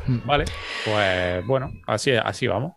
[0.08, 0.18] Mm.
[0.26, 0.46] Vale,
[0.86, 2.74] pues bueno, así, así vamos.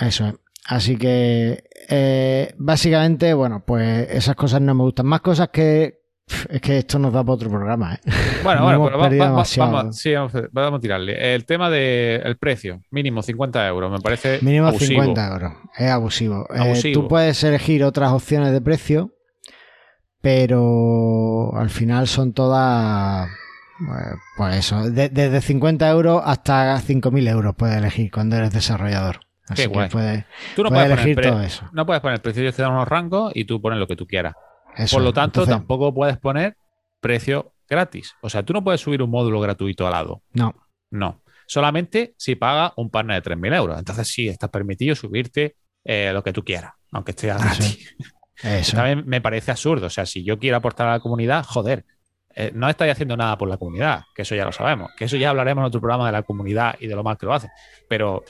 [0.00, 0.34] Eso es.
[0.66, 5.06] Así que eh, básicamente, bueno, pues esas cosas no me gustan.
[5.06, 6.00] Más cosas que
[6.48, 7.98] es que esto nos da para otro programa, ¿eh?
[8.44, 9.72] Bueno, No bueno, pero va- perdido va- va- demasiado.
[9.72, 11.34] vamos, sí, vamos, a- vamos tirarle.
[11.34, 15.02] El tema del precio, mínimo 50 euros, me parece Mínimo abusivo.
[15.02, 15.52] 50 euros.
[15.76, 16.46] Es abusivo.
[16.54, 17.00] Eh, Abusivo.
[17.02, 19.12] tú puedes elegir otras opciones de precio,
[20.20, 23.28] pero al final son todas.
[23.28, 29.20] eh, Pues eso, de- desde 50 euros hasta 5.000 euros puedes elegir cuando eres desarrollador.
[29.48, 29.88] Así Qué que guay.
[29.88, 31.68] puedes, Tú no puedes puedes, poner elegir todo eso.
[31.72, 34.06] no puedes poner precio, ellos te dan unos rangos y tú pones lo que tú
[34.06, 34.34] quieras.
[34.76, 36.56] Eso Por lo tanto, Entonces, tampoco puedes poner
[37.00, 38.14] precio gratis.
[38.20, 40.22] O sea, tú no puedes subir un módulo gratuito al lado.
[40.32, 40.54] No,
[40.90, 41.20] No.
[41.46, 43.76] Solamente si paga un partner de 3.000 euros.
[43.76, 47.96] Entonces sí, estás permitido subirte eh, lo que tú quieras, aunque esté gratis.
[48.42, 48.76] Eso.
[48.76, 49.86] También me parece absurdo.
[49.86, 51.84] O sea, si yo quiero aportar a la comunidad, joder,
[52.34, 55.16] eh, no estáis haciendo nada por la comunidad, que eso ya lo sabemos, que eso
[55.16, 57.48] ya hablaremos en otro programa de la comunidad y de lo mal que lo hace.
[57.88, 58.22] Pero,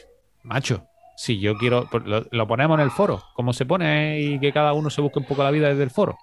[0.42, 0.84] macho,
[1.16, 4.52] si yo quiero, pues lo, lo ponemos en el foro, como se pone y que
[4.52, 6.16] cada uno se busque un poco la vida desde el foro.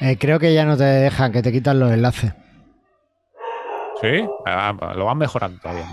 [0.00, 2.32] Eh, creo que ya no te dejan, que te quitan los enlaces.
[4.00, 5.86] Sí, Ah, lo van mejorando todavía.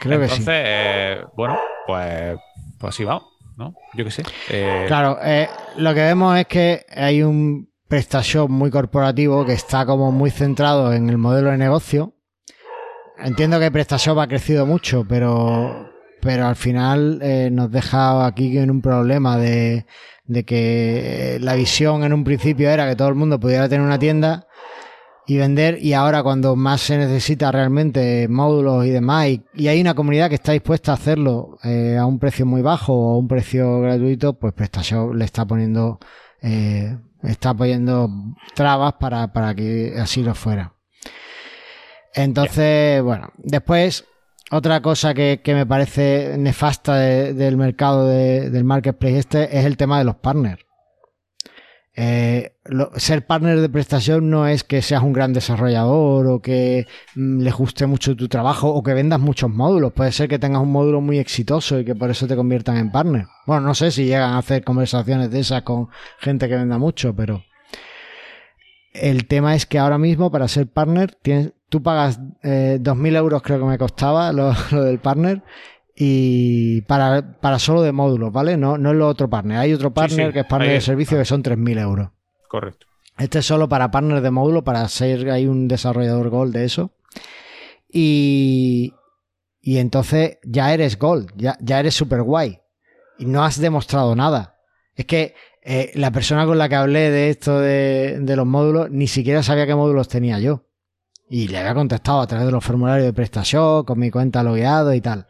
[0.00, 0.50] Creo Entonces, que sí.
[0.54, 2.36] eh, bueno, pues,
[2.78, 3.24] pues así vamos,
[3.58, 3.74] ¿no?
[3.94, 4.22] Yo qué sé.
[4.48, 9.84] Eh, Claro, eh, lo que vemos es que hay un PrestaShop muy corporativo que está
[9.84, 12.14] como muy centrado en el modelo de negocio.
[13.18, 15.90] Entiendo que PrestaShop ha crecido mucho, pero,
[16.20, 19.86] pero al final eh, nos deja aquí en un problema de,
[20.24, 23.98] de que la visión en un principio era que todo el mundo pudiera tener una
[23.98, 24.46] tienda
[25.28, 29.92] y vender y ahora cuando más se necesita realmente módulos y demás y, hay una
[29.92, 33.28] comunidad que está dispuesta a hacerlo eh, a un precio muy bajo o a un
[33.28, 36.00] precio gratuito pues PrestaShop le está poniendo
[36.40, 38.08] eh, está poniendo
[38.54, 40.72] trabas para, para que así lo fuera.
[42.14, 44.06] Entonces bueno después
[44.50, 50.04] otra cosa que, me parece nefasta del mercado del marketplace este es el tema de
[50.04, 50.67] los partners
[52.00, 52.52] eh,
[52.96, 57.50] ser partner de prestación no es que seas un gran desarrollador o que mm, le
[57.50, 59.92] guste mucho tu trabajo o que vendas muchos módulos.
[59.94, 62.92] Puede ser que tengas un módulo muy exitoso y que por eso te conviertan en
[62.92, 63.26] partner.
[63.46, 65.88] Bueno, no sé si llegan a hacer conversaciones de esas con
[66.20, 67.42] gente que venda mucho, pero
[68.92, 73.42] el tema es que ahora mismo para ser partner tienes, tú pagas eh, 2.000 euros
[73.42, 75.42] creo que me costaba lo, del partner
[76.00, 78.56] y para, para, solo de módulos, ¿vale?
[78.56, 79.58] No, no es lo otro partner.
[79.58, 82.10] Hay otro partner que es partner de servicio que son 3.000 euros.
[82.48, 82.86] Correcto.
[83.18, 86.92] Este es solo para partners de módulo, para ser hay un desarrollador Gold de eso.
[87.88, 88.94] Y,
[89.60, 92.60] y entonces ya eres Gold, ya, ya eres super guay.
[93.18, 94.60] Y no has demostrado nada.
[94.94, 95.34] Es que
[95.64, 99.42] eh, la persona con la que hablé de esto de, de los módulos ni siquiera
[99.42, 100.62] sabía qué módulos tenía yo.
[101.28, 104.94] Y le había contestado a través de los formularios de prestación, con mi cuenta logueado
[104.94, 105.26] y tal.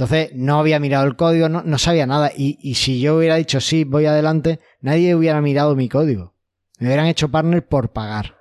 [0.00, 2.30] Entonces no había mirado el código, no, sabía nada.
[2.34, 6.32] Y, si yo hubiera dicho sí, voy adelante, nadie hubiera mirado mi código.
[6.78, 8.38] Me hubieran hecho partner por pagar.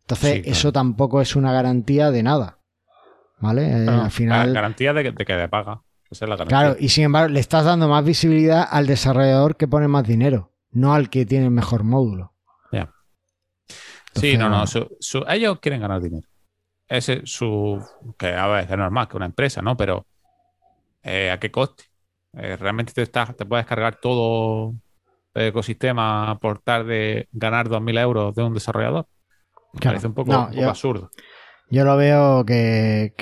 [0.00, 2.58] Entonces eso tampoco es una garantía de nada.
[3.38, 3.84] ¿Vale?
[3.84, 4.52] Eh, al final...
[4.52, 5.82] garantía de que, de que paga.
[6.10, 6.58] Esa es la garantía.
[6.58, 10.50] Claro, y sin embargo le estás dando más visibilidad al desarrollador que pone más dinero,
[10.72, 12.32] no al que tiene el mejor módulo.
[12.72, 12.92] Ya.
[14.16, 14.64] sí, no, no.
[15.28, 16.26] ellos quieren ganar dinero.
[16.88, 17.80] Ese es su.
[18.18, 19.76] Que a ver, es normal que una empresa, ¿no?
[19.76, 20.04] Pero
[21.08, 21.84] eh, ¿a qué coste?
[22.34, 24.74] Eh, ¿Realmente te, te puedes cargar todo
[25.34, 29.06] el ecosistema por tal de ganar 2.000 euros de un desarrollador?
[29.72, 31.10] Me parece un poco, absurdo.
[31.70, 33.12] Yo lo veo que,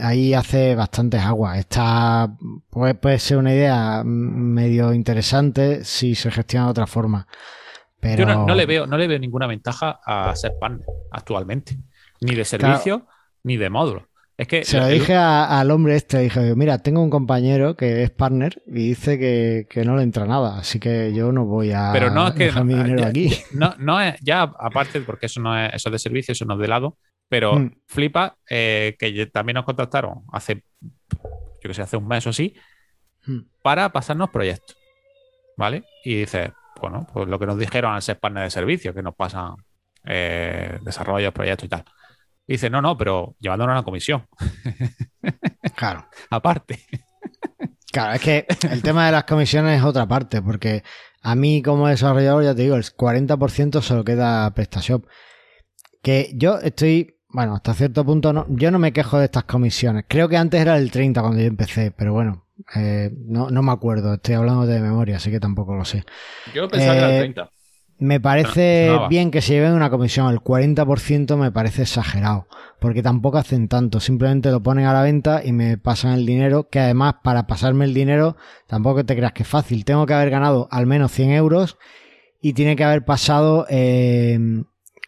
[0.00, 1.58] ahí hace bastantes aguas.
[1.58, 2.36] Está,
[2.70, 7.26] puede, puede ser una idea medio interesante si se gestiona de otra forma.
[8.00, 8.26] Pero...
[8.26, 11.76] Yo no, le veo, no le veo ninguna ventaja a ser partner actualmente.
[12.20, 13.06] Ni de servicio,
[13.42, 14.08] ni de módulo.
[14.38, 18.10] Es que Se lo dije al hombre este, dije, mira, tengo un compañero que es
[18.10, 22.10] partner y dice que, no le entra nada, así que yo no voy a Pero
[22.10, 23.30] no es que dejar mi dinero ya, aquí.
[23.52, 26.60] No, no es, ya aparte, porque eso no es, eso de servicio, eso no es
[26.60, 26.98] de lado,
[27.30, 27.80] pero mm.
[27.86, 32.54] flipa eh, que también nos contactaron hace, yo que sé, hace un mes o así,
[33.24, 33.38] mm.
[33.62, 34.76] para pasarnos proyectos,
[35.56, 35.84] ¿vale?
[36.04, 39.14] Y dice, bueno, pues lo que nos dijeron al ser partner de servicio, que nos
[39.14, 39.54] pasan
[40.04, 41.84] eh, desarrollos, proyectos y tal.
[42.46, 44.26] Y dice, no, no, pero llevándonos a una comisión.
[45.74, 46.06] Claro.
[46.30, 46.86] Aparte.
[47.92, 50.82] Claro, es que el tema de las comisiones es otra parte, porque
[51.22, 55.06] a mí como desarrollador, ya te digo, el 40% se lo queda PrestaShop.
[56.02, 60.04] Que yo estoy, bueno, hasta cierto punto, no, yo no me quejo de estas comisiones.
[60.08, 64.14] Creo que antes era el 30 cuando yo empecé, pero bueno, eh, no, me acuerdo,
[64.14, 66.04] estoy hablando de memoria, así que tampoco lo sé.
[66.54, 67.50] Yo pensaba que era el 30.
[67.98, 70.30] Me parece bien que se lleven una comisión.
[70.30, 72.46] El 40% me parece exagerado.
[72.78, 74.00] Porque tampoco hacen tanto.
[74.00, 76.68] Simplemente lo ponen a la venta y me pasan el dinero.
[76.68, 79.84] Que además, para pasarme el dinero, tampoco te creas que es fácil.
[79.84, 81.78] Tengo que haber ganado al menos 100 euros.
[82.42, 84.38] Y tiene que haber pasado, eh,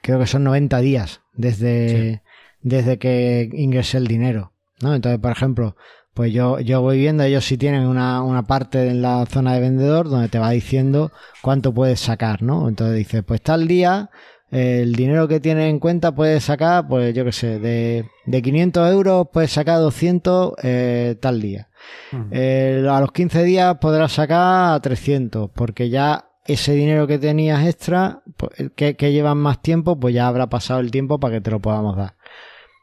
[0.00, 2.22] creo que son 90 días desde,
[2.62, 4.52] desde que ingresé el dinero.
[4.80, 4.94] ¿no?
[4.94, 5.76] Entonces, por ejemplo,
[6.18, 9.60] pues yo, yo voy viendo, ellos sí tienen una, una, parte en la zona de
[9.60, 12.68] vendedor donde te va diciendo cuánto puedes sacar, ¿no?
[12.68, 14.10] Entonces dice, pues tal día,
[14.50, 18.90] el dinero que tienes en cuenta puedes sacar, pues yo qué sé, de, de 500
[18.90, 21.68] euros puedes sacar 200 eh, tal día.
[22.10, 28.72] a los 15 días podrás sacar 300, porque ya ese dinero que tenías extra, pues,
[28.74, 31.60] que, que llevan más tiempo, pues ya habrá pasado el tiempo para que te lo
[31.60, 32.16] podamos dar.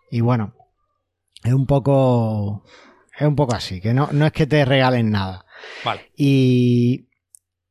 [0.10, 0.54] Y bueno,
[1.44, 2.64] es un poco
[3.18, 5.46] es un poco así, que no, no es que te regalen nada.
[5.84, 6.12] Vale.
[6.16, 7.08] Y,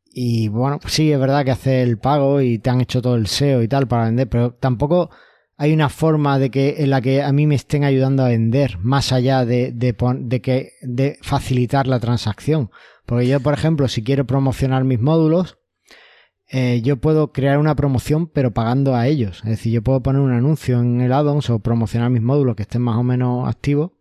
[0.06, 3.16] y bueno, pues sí, es verdad que hace el pago y te han hecho todo
[3.16, 5.10] el SEO y tal para vender, pero tampoco
[5.56, 8.78] hay una forma de que en la que a mí me estén ayudando a vender
[8.78, 12.70] más allá de, de, que de facilitar la transacción.
[13.06, 15.58] Porque yo, por ejemplo, si quiero promocionar mis módulos,
[16.48, 19.42] eh, yo puedo crear una promoción pero pagando a ellos.
[19.44, 22.62] Es decir, yo puedo poner un anuncio en el addons o promocionar mis módulos que
[22.62, 23.92] estén más o menos activos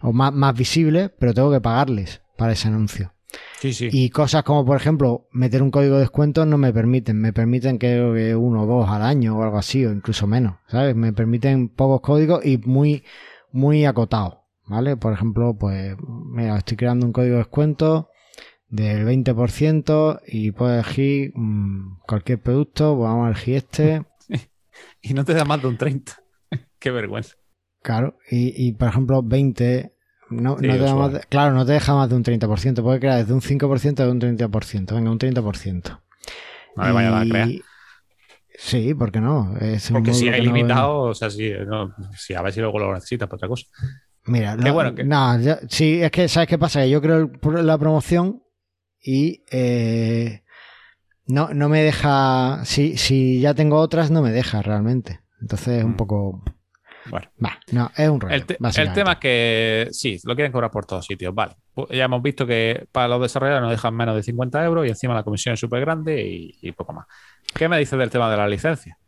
[0.00, 3.12] o más, más visible, pero tengo que pagarles para ese anuncio.
[3.60, 3.88] Sí, sí.
[3.92, 7.20] Y cosas como, por ejemplo, meter un código de descuento no me permiten.
[7.20, 10.94] Me permiten que uno o dos al año o algo así, o incluso menos, ¿sabes?
[10.94, 13.04] Me permiten pocos códigos y muy,
[13.52, 14.96] muy acotados, ¿vale?
[14.96, 18.08] Por ejemplo, pues, mira, estoy creando un código de descuento
[18.68, 24.04] del 20% y puedo elegir mm, cualquier producto, pues vamos a elegir este.
[25.02, 26.22] y no te da más de un 30.
[26.78, 27.34] Qué vergüenza.
[27.88, 29.94] Claro, y, y por ejemplo, 20
[30.28, 32.82] no, te da claro, no te deja más de un 30%.
[32.82, 34.94] Puede crear desde un 5% a un 30%.
[34.94, 36.00] Venga, un 30%.
[36.76, 37.48] No me vaya a crear.
[38.58, 39.54] Sí, ¿por qué no?
[39.90, 43.48] Porque si hay limitado, o sea, si, a ver si luego lo necesitas para otra
[43.48, 43.64] cosa.
[44.26, 44.94] Mira, bueno
[45.70, 46.82] sí, es que, ¿sabes qué pasa?
[46.82, 47.30] Que yo creo
[47.62, 48.42] la promoción
[49.00, 50.42] y eh,
[51.24, 52.60] no, no me deja.
[52.66, 55.20] Si, si ya tengo otras, no me deja realmente.
[55.40, 55.96] Entonces es un mm.
[55.96, 56.44] poco.
[57.10, 57.28] Bueno,
[57.72, 58.34] no, es un rollo.
[58.34, 61.34] El, tema es que sí, lo quieren cobrar por todos sitios.
[61.34, 61.54] Vale,
[61.90, 65.14] ya hemos visto que para los desarrolladores nos dejan menos de 50 euros y encima
[65.14, 67.06] la comisión es súper grande y, y, poco más.
[67.54, 68.98] ¿Qué me dices del tema de la licencia?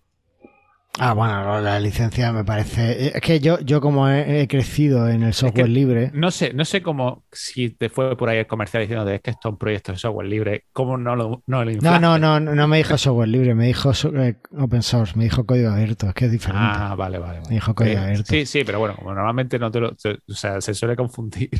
[0.99, 3.17] Ah, bueno, la licencia me parece.
[3.17, 6.11] Es que yo, yo como he, crecido en el software libre.
[6.15, 9.31] No sé, no sé cómo si te fue por ahí el comercial diciendo es que
[9.31, 12.69] esto es un proyecto de software libre, ¿cómo no lo no, no, no, no, no
[12.69, 16.27] me dijo software libre, me dijo eh, open source, me dijo código abierto, es que
[16.27, 16.67] es diferente.
[16.69, 17.41] Ah, vale, vale.
[17.49, 18.25] Me dijo código abierto.
[18.27, 19.91] Sí, sí, pero bueno, como normalmente no te lo.
[19.91, 21.51] o sea, se suele confundir.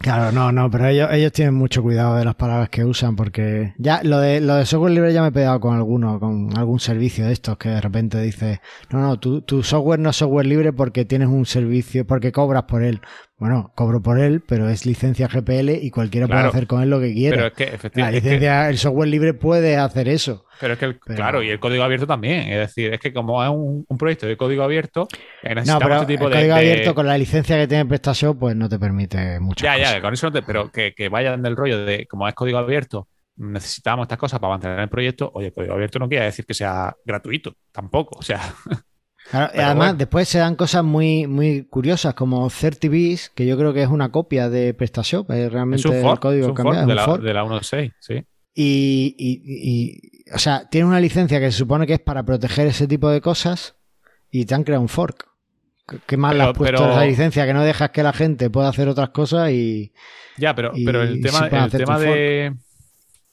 [0.00, 3.74] Claro, no, no, pero ellos, ellos tienen mucho cuidado de las palabras que usan porque
[3.78, 6.78] ya lo de, lo de software libre ya me he pegado con alguno, con algún
[6.78, 10.44] servicio de estos que de repente dice, no, no, tu, tu software no es software
[10.46, 13.00] libre porque tienes un servicio, porque cobras por él.
[13.44, 16.98] Bueno, cobro por él, pero es licencia GPL y cualquiera puede hacer con él lo
[16.98, 17.36] que quiera.
[17.36, 18.00] Pero es que efectivamente.
[18.00, 20.46] La licencia, el software libre puede hacer eso.
[20.58, 22.50] Pero es que, claro, y el código abierto también.
[22.50, 25.08] Es decir, es que como es un, proyecto de código abierto,
[25.66, 28.66] no, pero este tipo el código abierto con la licencia que tiene PrestaShop, pues no
[28.66, 29.62] te permite mucho.
[29.62, 30.40] Ya, ya, con eso no te.
[30.40, 34.54] Pero que, que vayan del rollo de como es código abierto, necesitamos estas cosas para
[34.54, 35.30] mantener el proyecto.
[35.34, 38.18] Oye, el código abierto no quiere decir que sea gratuito, tampoco.
[38.18, 38.40] O sea.
[39.32, 43.88] además, después se dan cosas muy, muy curiosas como 30bits, que yo creo que es
[43.88, 46.86] una copia de PrestaShop, es realmente el código cambiado.
[46.86, 48.24] De, la, de la 1.6, sí.
[48.56, 52.86] Y, y, o sea, tiene una licencia que se supone que es para proteger ese
[52.86, 53.76] tipo de cosas
[54.30, 55.28] y te han creado un fork.
[56.06, 59.10] Qué mal has puesto esa licencia, que no dejas que la gente pueda hacer otras
[59.10, 59.92] cosas y.
[60.38, 62.54] Ya, pero, pero el tema, el tema de.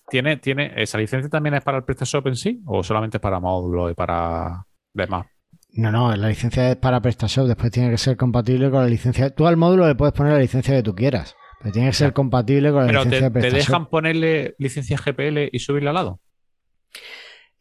[0.10, 2.62] ¿Tiene, ¿Tiene esa licencia también es para el PrestaShop en sí?
[2.66, 5.28] ¿O solamente es para módulos y para demás?
[5.74, 9.30] No, no, la licencia es para PrestaShop, después tiene que ser compatible con la licencia.
[9.30, 12.14] Tú al módulo le puedes poner la licencia que tú quieras, pero tiene que ser
[12.14, 13.52] compatible con la licencia de PrestaShop.
[13.52, 16.22] ¿Te dejan ponerle licencia GPL y subirla al lado?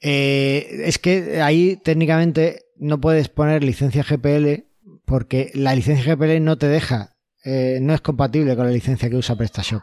[0.01, 4.65] Eh, es que ahí técnicamente no puedes poner licencia GPL
[5.05, 9.17] porque la licencia GPL no te deja, eh, no es compatible con la licencia que
[9.17, 9.83] usa PrestaShop.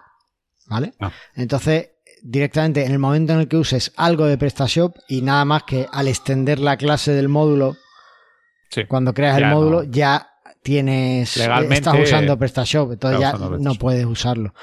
[0.68, 0.94] ¿Vale?
[1.00, 1.14] Ah.
[1.36, 1.92] Entonces,
[2.24, 5.88] directamente en el momento en el que uses algo de PrestaShop y nada más que
[5.92, 7.78] al extender la clase del módulo
[8.88, 10.30] cuando creas el módulo ya
[10.61, 14.53] tienes Legalmente, estás usando PrestaShop, entonces ya no puedes usarlo.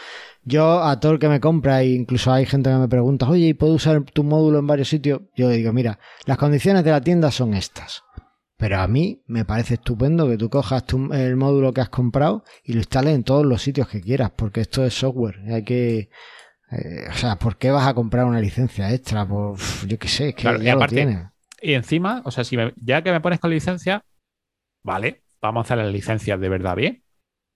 [0.42, 3.46] Yo a todo el que me compra, e incluso hay gente que me pregunta, oye,
[3.46, 5.22] ¿y puedo usar tu módulo en varios sitios?
[5.34, 8.02] Yo le digo, mira, las condiciones de la tienda son estas.
[8.56, 12.72] Pero a mí me parece estupendo que tú cojas el módulo que has comprado y
[12.72, 15.40] lo instales en todos los sitios que quieras, porque esto es software.
[15.50, 16.10] Hay que.
[16.70, 19.26] Eh, o sea, ¿por qué vas a comprar una licencia extra?
[19.26, 21.33] Pues yo qué sé, que ya lo tienes.
[21.64, 24.04] Y encima, o sea, si ya que me pones con licencia,
[24.84, 27.02] vale, vamos a hacer las licencias de verdad bien.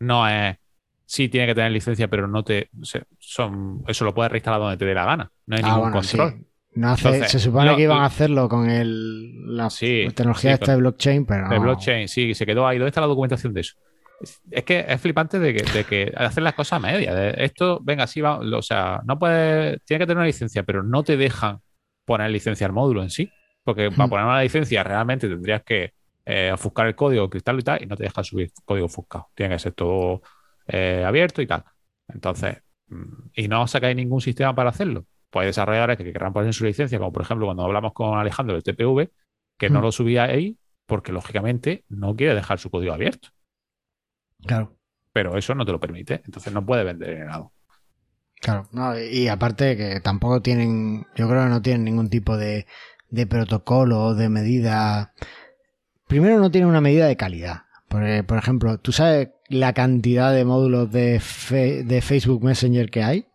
[0.01, 0.57] No es,
[1.05, 2.71] sí tiene que tener licencia, pero no te,
[3.19, 5.31] son, eso lo puedes reinstalar donde te dé la gana.
[5.45, 6.47] No hay ah, ningún control.
[6.73, 11.51] No se supone que iban a hacerlo con el, la tecnología esta de blockchain, pero.
[11.51, 12.79] De blockchain, sí, se quedó ahí.
[12.79, 13.75] ¿Dónde está la documentación de eso?
[14.51, 17.31] Es que es flipante de que, de que hacer las cosas a media.
[17.31, 21.03] Esto, venga, sí va, o sea, no puede, tiene que tener una licencia, pero no
[21.03, 21.61] te dejan
[22.07, 23.31] poner licencia al módulo en sí.
[23.69, 25.93] Porque para poner una licencia realmente tendrías que
[26.25, 29.29] eh, ofuscar el código, cristal y tal, y no te dejan subir código ofuscado.
[29.35, 30.23] Tiene que ser todo
[30.67, 31.65] eh, abierto y tal.
[32.09, 35.05] Entonces, mm, y no sacáis ningún sistema para hacerlo.
[35.29, 38.55] Pues hay desarrolladores que querrán poner su licencia, como por ejemplo cuando hablamos con Alejandro
[38.55, 39.11] del TPV,
[39.59, 40.57] que no lo subía ahí
[40.87, 43.29] porque lógicamente no quiere dejar su código abierto.
[44.47, 44.79] Claro.
[45.13, 47.53] Pero eso no te lo permite, entonces no puede vender en helado.
[48.41, 48.67] Claro,
[48.99, 52.67] y aparte que tampoco tienen, yo creo que no tienen ningún tipo de,
[53.11, 55.13] de protocolo, de medida.
[56.07, 57.63] Primero no tiene una medida de calidad.
[57.89, 61.21] Por, por ejemplo, ¿tú sabes la cantidad de módulos de,
[61.85, 63.27] de Facebook Messenger que hay?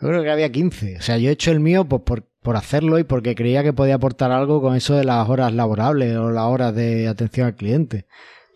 [0.00, 0.96] Yo creo que había 15.
[0.98, 3.72] O sea, yo he hecho el mío pues, por, por hacerlo y porque creía que
[3.72, 7.56] podía aportar algo con eso de las horas laborables o las horas de atención al
[7.56, 8.06] cliente.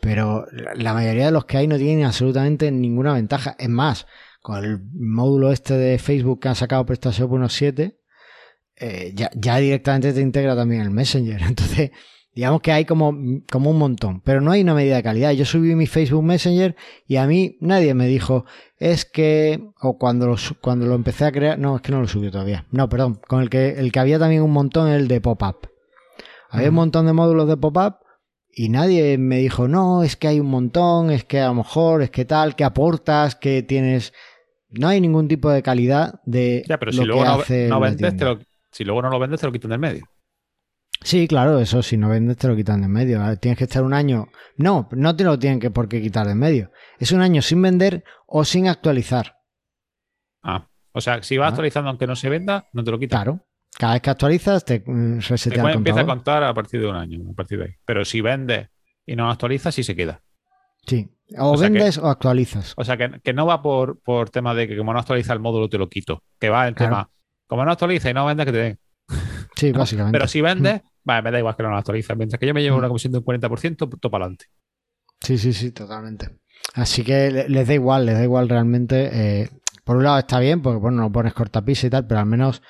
[0.01, 3.57] Pero la mayoría de los que hay no tienen absolutamente ninguna ventaja.
[3.59, 4.07] Es más,
[4.41, 7.97] con el módulo este de Facebook que han sacado PrestaShop 1.7,
[8.81, 11.43] eh, ya, ya directamente te integra también el Messenger.
[11.47, 11.91] Entonces,
[12.35, 13.16] digamos que hay como,
[13.51, 15.33] como un montón, pero no hay una medida de calidad.
[15.33, 16.74] Yo subí mi Facebook Messenger
[17.07, 18.45] y a mí nadie me dijo,
[18.78, 22.09] es que, o cuando lo, cuando lo empecé a crear, no, es que no lo
[22.09, 22.66] subí todavía.
[22.70, 25.68] No, perdón, con el que, el que había también un montón, el de pop-up.
[26.49, 27.97] Había un montón de módulos de pop-up
[28.53, 32.03] y nadie me dijo, no, es que hay un montón, es que a lo mejor,
[32.03, 34.12] es que tal, que aportas, que tienes...
[34.70, 37.68] No hay ningún tipo de calidad de Ya, pero lo si luego que no, hace
[37.68, 38.39] no vendes, te lo,
[38.73, 40.05] si luego no lo vendes, te lo quitan del medio.
[41.03, 43.21] Sí, claro, eso si no vendes te lo quitan de en medio.
[43.23, 44.29] Ahora Tienes que estar un año.
[44.57, 46.71] No, no te lo tienen que por qué quitar de en medio.
[46.99, 49.37] Es un año sin vender o sin actualizar.
[50.43, 51.49] Ah, o sea, si vas Ah.
[51.51, 53.23] actualizando aunque no se venda, no te lo quitan.
[53.23, 53.47] Claro.
[53.79, 56.87] Cada vez que actualizas te mm, Te resetea el empieza a contar a partir de
[56.89, 57.71] un año, a partir de ahí.
[57.87, 58.68] Pero si vendes
[59.07, 60.23] y no actualizas, sí se queda.
[60.87, 61.09] Sí.
[61.39, 62.75] O, O sea que- vendes o actualizas.
[62.77, 65.41] O sea, que, que no va por, por tema de que como no actualiza el
[65.41, 66.25] módulo, te lo quito.
[66.39, 66.75] Que va Claro.
[66.75, 67.11] tema,
[67.51, 68.79] como no actualiza y no vendes, que te den.
[69.57, 70.17] Sí, básicamente.
[70.17, 72.15] Pero si vendes, vale, me da igual que no lo actualiza.
[72.15, 72.79] Mientras que yo me llevo Mm.
[72.79, 74.47] una comisión de un 40%, todo para adelante.
[75.21, 76.39] Sí, sí, sí, totalmente.
[76.75, 79.11] Así que le- les da igual, les da igual realmente.
[79.13, 79.51] eh,
[79.85, 82.63] por un lado está bien, porque bueno, no pones cortapisa y tal, pero al menos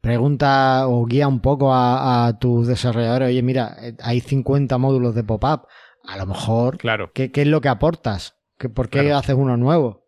[0.00, 3.28] pregunta o guía un poco a, a tus desarrolladores.
[3.28, 5.62] Oye, mira, eh, hay 50 módulos de pop-up.
[6.06, 7.10] A lo mejor, Claro.
[7.12, 8.36] ¿qué, qué es lo que aportas?
[8.58, 9.16] ¿Qué- ¿Por qué Claro.
[9.18, 10.05] haces uno nuevo?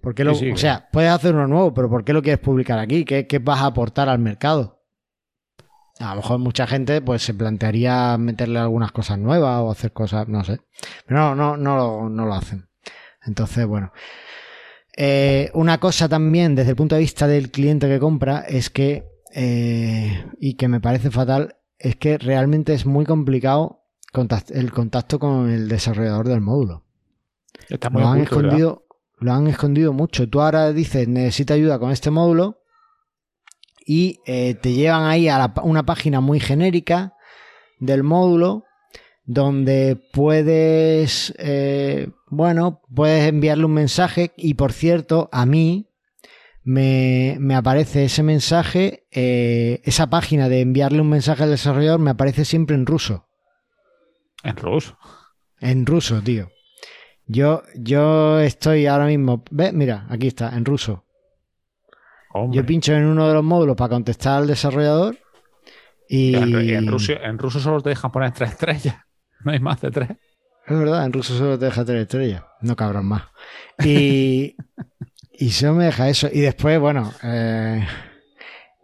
[0.00, 2.22] ¿Por qué lo- Sí, sí, o sea, puedes hacer uno nuevo, pero ¿por qué lo
[2.22, 3.04] quieres publicar aquí?
[3.04, 4.78] ¿Qué, qué vas a aportar al mercado?
[5.98, 10.26] A lo mejor mucha gente pues se plantearía meterle algunas cosas nuevas o hacer cosas,
[10.28, 10.60] no sé.
[11.06, 12.68] Pero no, no, no, lo, no lo hacen.
[13.26, 13.92] Entonces, bueno.
[14.96, 19.06] Eh, una cosa también desde el punto de vista del cliente que compra es que,
[19.34, 25.18] eh, y que me parece fatal, es que realmente es muy complicado contact- el contacto
[25.18, 26.84] con el desarrollador del módulo.
[27.68, 28.50] Está muy han ¿verdad?
[29.20, 30.28] Lo han escondido mucho.
[30.28, 32.62] Tú ahora dices, necesito ayuda con este módulo
[33.86, 37.14] y eh, te llevan ahí a la una página muy genérica
[37.78, 38.64] del módulo
[39.24, 45.88] donde puedes, eh, bueno, puedes enviarle un mensaje y por cierto, a mí
[46.64, 52.10] me, me aparece ese mensaje, eh, esa página de enviarle un mensaje al desarrollador me
[52.10, 53.28] aparece siempre en ruso.
[54.42, 54.98] En ruso.
[55.60, 56.50] En ruso, tío.
[57.32, 59.44] Yo, yo estoy ahora mismo.
[59.50, 59.72] ¿Ves?
[59.72, 61.04] Mira, aquí está, en ruso.
[62.32, 62.56] Hombre.
[62.56, 65.16] Yo pincho en uno de los módulos para contestar al desarrollador.
[66.08, 66.34] Y.
[66.34, 68.96] En, en ruso, en ruso solo te dejan poner tres estrellas.
[69.42, 70.10] No hay más de tres.
[70.66, 72.42] Es verdad, en ruso solo te deja tres estrellas.
[72.60, 73.22] No cabrón más.
[73.82, 74.54] Y.
[75.32, 76.28] y solo me deja eso.
[76.30, 77.10] Y después, bueno.
[77.22, 77.86] eh,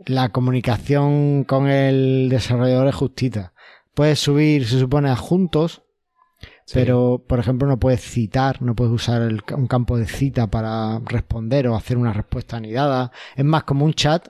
[0.07, 3.53] la comunicación con el desarrollador es justita.
[3.93, 5.83] Puedes subir, se supone, adjuntos.
[6.67, 6.73] Sí.
[6.75, 10.99] Pero, por ejemplo, no puedes citar, no puedes usar el- un campo de cita para
[10.99, 13.13] responder o hacer una respuesta anidada.
[13.37, 14.29] Es más como un chat,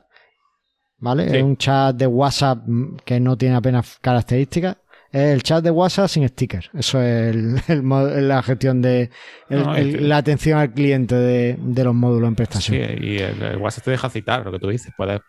[0.98, 1.30] ¿vale?
[1.30, 1.36] Sí.
[1.38, 4.76] Es un chat de WhatsApp mm, que no tiene apenas características.
[5.12, 6.68] Es el chat de WhatsApp sin stickers.
[6.74, 9.10] Eso es el- el la gestión de
[9.48, 13.02] No, que- la atención al cliente de, de los módulos en Sí, prestación.
[13.02, 14.92] y el, el WhatsApp te deja citar lo que tú dices.
[14.96, 15.20] Puedes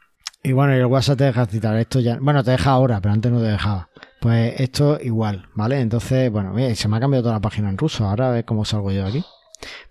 [0.44, 1.78] Y bueno, y el WhatsApp te deja citar.
[1.78, 3.88] Esto ya, bueno, te deja ahora, pero antes no te dejaba.
[4.20, 5.80] Pues esto igual, ¿vale?
[5.80, 8.06] Entonces, bueno, mira, y se me ha cambiado toda la página en ruso.
[8.06, 9.24] Ahora a ver cómo salgo yo de aquí.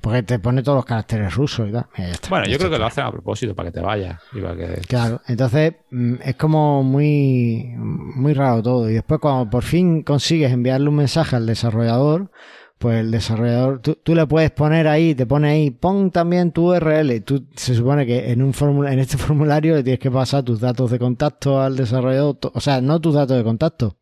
[0.00, 1.86] Porque te pone todos los caracteres rusos y tal.
[1.96, 2.28] Mira, ya está.
[2.28, 4.80] Bueno, yo creo que lo hacen a propósito para que te vayas y para que
[4.86, 8.88] Claro, entonces mm, es como muy, muy raro todo.
[8.90, 12.30] Y después cuando por fin consigues enviarle un mensaje al desarrollador,
[12.78, 16.68] pues el desarrollador, tú, tú le puedes poner ahí, te pone ahí, pon también tu
[16.72, 17.20] URL.
[17.24, 20.60] Tú, se supone que en un formula- en este formulario le tienes que pasar tus
[20.60, 23.96] datos de contacto al desarrollador, o sea, no tus datos de contacto,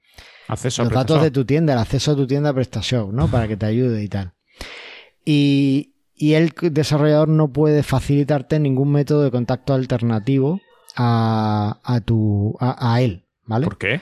[0.49, 3.28] acceso los a datos de tu tienda, el acceso a tu tienda PrestaShop, ¿no?
[3.28, 4.32] Para que te ayude y tal.
[5.24, 10.61] Y, y el desarrollador no puede facilitarte ningún método de contacto alternativo
[10.97, 13.64] a, a tu a, a él, ¿vale?
[13.66, 14.01] ¿Por qué?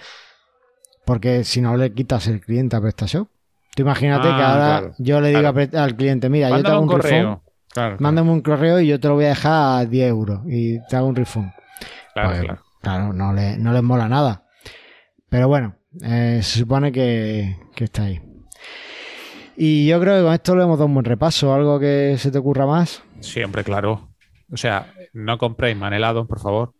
[1.04, 3.28] Porque si no le quitas el cliente a PrestaShop.
[3.74, 4.94] Tú imagínate Ah, que ahora claro.
[4.98, 5.82] yo le digo Claro.
[5.84, 7.42] al cliente, mira, yo te hago un un correo.
[7.72, 10.78] Claro, mándame un correo y yo te lo voy a dejar a 10 euros y
[10.88, 11.50] te hago un refund.
[12.12, 12.62] claro, Pues, claro.
[12.82, 14.44] claro, no, le, no les mola nada.
[15.30, 18.20] Pero bueno, eh, se supone que, que está ahí.
[19.56, 21.52] Y yo creo que con esto le hemos dado un buen repaso.
[21.52, 23.02] ¿Algo que se te ocurra más?
[23.20, 24.08] Siempre, claro.
[24.50, 26.72] O sea, no compréis manelado, por favor.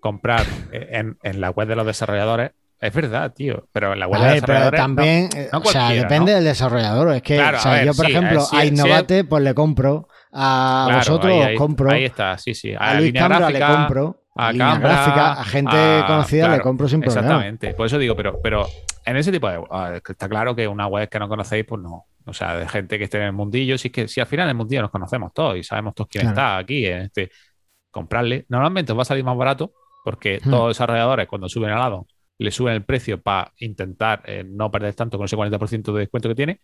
[0.00, 2.50] Comprar en, en la web de los desarrolladores.
[2.78, 3.66] Es verdad, tío.
[3.72, 4.80] Pero en la web de pero desarrolladores.
[4.80, 4.84] no.
[4.84, 6.36] también, eh, no o sea, depende ¿no?
[6.36, 7.14] del desarrollador.
[7.14, 9.24] Es que, Claro, o sea, ver, yo, por sí, ejemplo, eh, sí, a sí, Innovate,
[9.24, 10.08] pues le compro.
[10.32, 11.90] A Claro, vosotros ahí, os compro.
[11.90, 12.74] Ahí está, sí, sí.
[12.78, 14.23] a Luis Cambra le compro.
[14.36, 17.20] A gráfica, a gente conocida le compro sin problema.
[17.20, 18.66] Exactamente, por eso digo, pero, pero
[19.04, 19.60] en ese tipo de
[20.08, 22.06] está claro que una web que no conocéis, pues no.
[22.26, 24.46] O sea, de gente que esté en el mundillo, si es que si al final
[24.46, 26.32] en el mundillo nos conocemos todos y sabemos todos quién Claro.
[26.34, 27.30] está aquí, en este,
[27.90, 28.46] comprarle.
[28.48, 29.72] Normalmente os va a salir más barato
[30.04, 30.50] porque Hmm.
[30.50, 32.06] todos los desarrolladores cuando suben al lado
[32.38, 36.28] le suben el precio para intentar eh, no perder tanto con ese 40% de descuento
[36.28, 36.60] que tiene.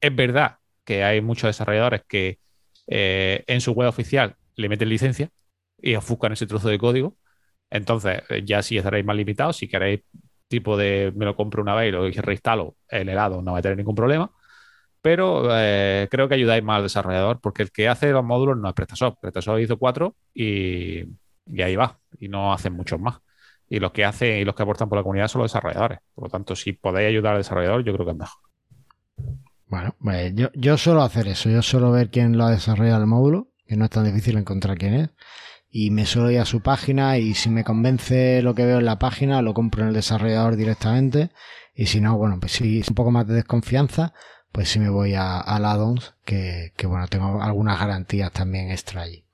[0.00, 2.38] Es verdad que hay muchos desarrolladores que
[2.88, 5.28] eh, en su web oficial le meten licencia
[5.82, 7.16] y ofuscan ese trozo de código.
[7.70, 10.02] Entonces, eh, ya si estaréis más limitados, si queréis
[10.48, 13.58] tipo de me lo compro una vez y lo reinstalo en el lado, no va
[13.58, 14.30] a tener ningún problema.
[15.00, 18.68] Pero eh, creo que ayudáis más al desarrollador, porque el que hace los módulos no
[18.68, 19.18] es PrestaShop.
[19.20, 21.04] PrestaShop hizo cuatro y,
[21.46, 23.18] y ahí va, y no hacen muchos más.
[23.68, 25.98] Y los que hacen y los que aportan por la comunidad son los desarrolladores.
[26.14, 28.42] Por lo tanto, si podéis ayudar al desarrollador, yo creo que es mejor.
[29.66, 33.06] Bueno, pues yo, yo suelo hacer eso, yo suelo ver quién lo ha desarrollado el
[33.06, 35.10] módulo, que no es tan difícil encontrar quién es,
[35.74, 38.84] y me suelo ir a su página y si me convence lo que veo en
[38.84, 41.30] la página, lo compro en el desarrollador directamente,
[41.74, 44.12] y si no, bueno, pues si es un poco más de desconfianza,
[44.52, 49.00] pues sí me voy a, al add-ons, que, que bueno, tengo algunas garantías también extra
[49.00, 49.24] allí.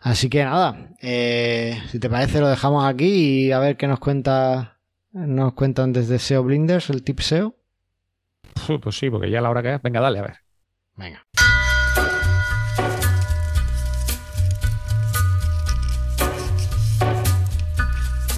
[0.00, 4.00] Así que nada, eh, si te parece lo dejamos aquí y a ver qué nos
[4.00, 4.78] cuenta,
[5.12, 7.54] nos cuentan desde SEO Blinders, el tip SEO.
[8.82, 10.36] Pues sí, porque ya a la hora que es, venga, dale, a ver.
[10.96, 11.24] Venga.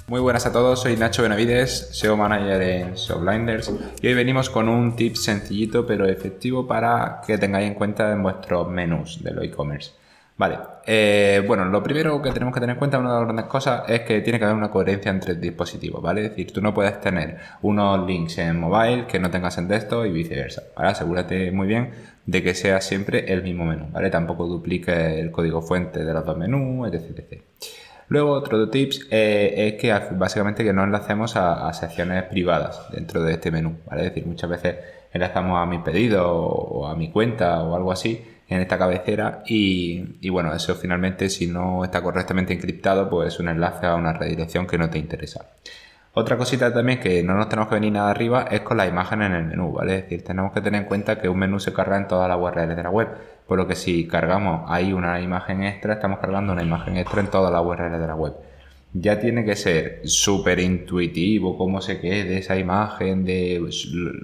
[0.07, 3.71] Muy buenas a todos, soy Nacho Benavides, SEO Manager en SEO Blinders
[4.03, 8.21] y hoy venimos con un tip sencillito pero efectivo para que tengáis en cuenta en
[8.21, 9.93] vuestros menús de los e-commerce.
[10.37, 13.45] Vale, eh, bueno, lo primero que tenemos que tener en cuenta, una de las grandes
[13.45, 16.25] cosas, es que tiene que haber una coherencia entre dispositivos, ¿vale?
[16.25, 20.05] Es decir, tú no puedes tener unos links en mobile que no tengas en desktop
[20.05, 20.89] y viceversa, ¿vale?
[20.89, 21.91] Asegúrate muy bien
[22.27, 24.11] de que sea siempre el mismo menú, ¿vale?
[24.11, 27.17] Tampoco dupliques el código fuente de los dos menús, etc.
[27.17, 27.41] etc.
[28.07, 33.33] Luego, otro tips eh, es que básicamente que no enlacemos a, secciones privadas dentro de
[33.33, 34.03] este menú, ¿vale?
[34.03, 34.75] Es decir, muchas veces
[35.11, 40.17] enlazamos a mi pedido o a mi cuenta o algo así en esta cabecera y,
[40.21, 44.13] y, bueno, eso finalmente si no está correctamente encriptado pues es un enlace a una
[44.13, 45.45] redirección que no te interesa.
[46.17, 49.21] Otra cosita también que no nos tenemos que venir nada arriba es con la imagen
[49.21, 49.97] en el menú, ¿vale?
[49.97, 52.37] Es decir, tenemos que tener en cuenta que un menú se carga en todas las
[52.37, 53.09] URLs de la web,
[53.47, 57.27] por lo que si cargamos ahí una imagen extra, estamos cargando una imagen extra en
[57.27, 58.33] todas las URLs de la web.
[58.93, 63.61] Ya tiene que ser súper intuitivo cómo se quede esa imagen, de,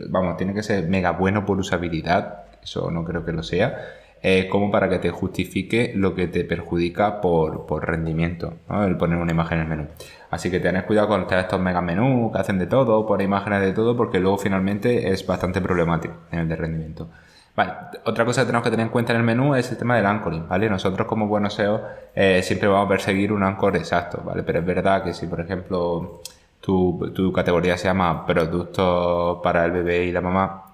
[0.09, 3.76] vamos, tiene que ser mega bueno por usabilidad, eso no creo que lo sea,
[4.24, 9.17] eh, como para que te justifique lo que te perjudica por, por rendimiento, el poner
[9.17, 9.88] una imagen en el menú.
[10.30, 13.74] Así que tened cuidado con estos mega menús que hacen de todo, ponen imágenes de
[13.74, 17.09] todo, porque luego finalmente es bastante problemático en el de rendimiento.
[17.56, 17.74] Vale,
[18.06, 20.06] otra cosa que tenemos que tener en cuenta en el menú es el tema del
[20.06, 20.70] anchoring, ¿vale?
[20.70, 21.82] Nosotros como buenos SEO
[22.16, 24.43] eh, siempre vamos a perseguir un anchor exacto, ¿vale?
[24.43, 26.22] Pero es verdad que si, por ejemplo,
[26.62, 30.72] tu, tu categoría se llama productos para el bebé y la mamá,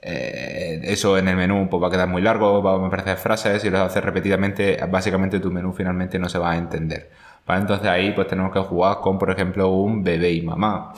[0.00, 3.64] eh, eso en el menú pues, va a quedar muy largo, va a aparecer frases
[3.64, 7.10] y lo haces repetidamente, básicamente tu menú finalmente no se va a entender.
[7.46, 7.62] ¿vale?
[7.62, 10.92] Entonces ahí pues tenemos que jugar con, por ejemplo, un bebé y mamá.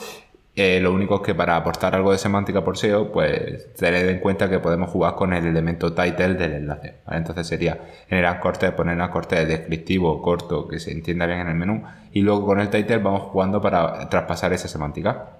[0.53, 4.19] Eh, lo único es que para aportar algo de semántica por SEO, pues tened en
[4.19, 6.95] cuenta que podemos jugar con el elemento title del enlace.
[7.09, 7.79] Entonces sería
[8.09, 11.83] generar corte, poner un corte descriptivo, corto, que se entienda bien en el menú.
[12.11, 15.37] Y luego con el title vamos jugando para traspasar esa semántica.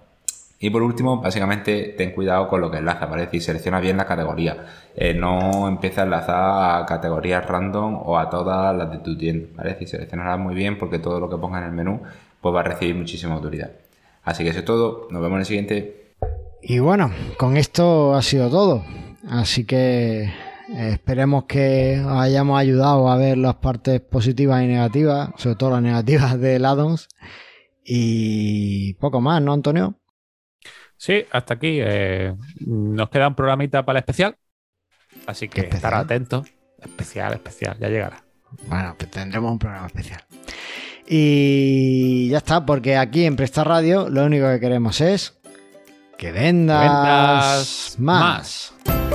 [0.60, 3.24] Y por último, básicamente ten cuidado con lo que enlaza, ¿vale?
[3.24, 4.66] Es decir, selecciona bien la categoría.
[4.96, 9.48] Eh, no empieza a enlazar a categorías random o a todas las de tu tienda,
[9.56, 9.72] ¿vale?
[9.72, 12.02] Es decir, seleccionarás muy bien porque todo lo que ponga en el menú
[12.40, 13.72] pues va a recibir muchísima autoridad.
[14.24, 15.08] Así que eso es todo.
[15.10, 16.16] Nos vemos en el siguiente.
[16.62, 18.86] Y bueno, con esto ha sido todo.
[19.28, 25.30] Así que eh, esperemos que os hayamos ayudado a ver las partes positivas y negativas,
[25.38, 27.08] sobre todo las negativas del addons.
[27.84, 30.00] Y poco más, ¿no, Antonio?
[30.98, 31.80] Sí, hasta aquí.
[31.82, 34.36] Eh, nos queda un programita para el especial.
[35.26, 35.78] Así que Especial.
[35.78, 36.48] estar atentos.
[36.80, 38.24] Especial, especial, ya llegará.
[38.68, 40.22] Bueno, pues tendremos un programa especial.
[41.14, 45.34] Y ya está, porque aquí en Presta Radio lo único que queremos es
[46.18, 48.74] que vendas, Vendas más.
[48.86, 49.11] más.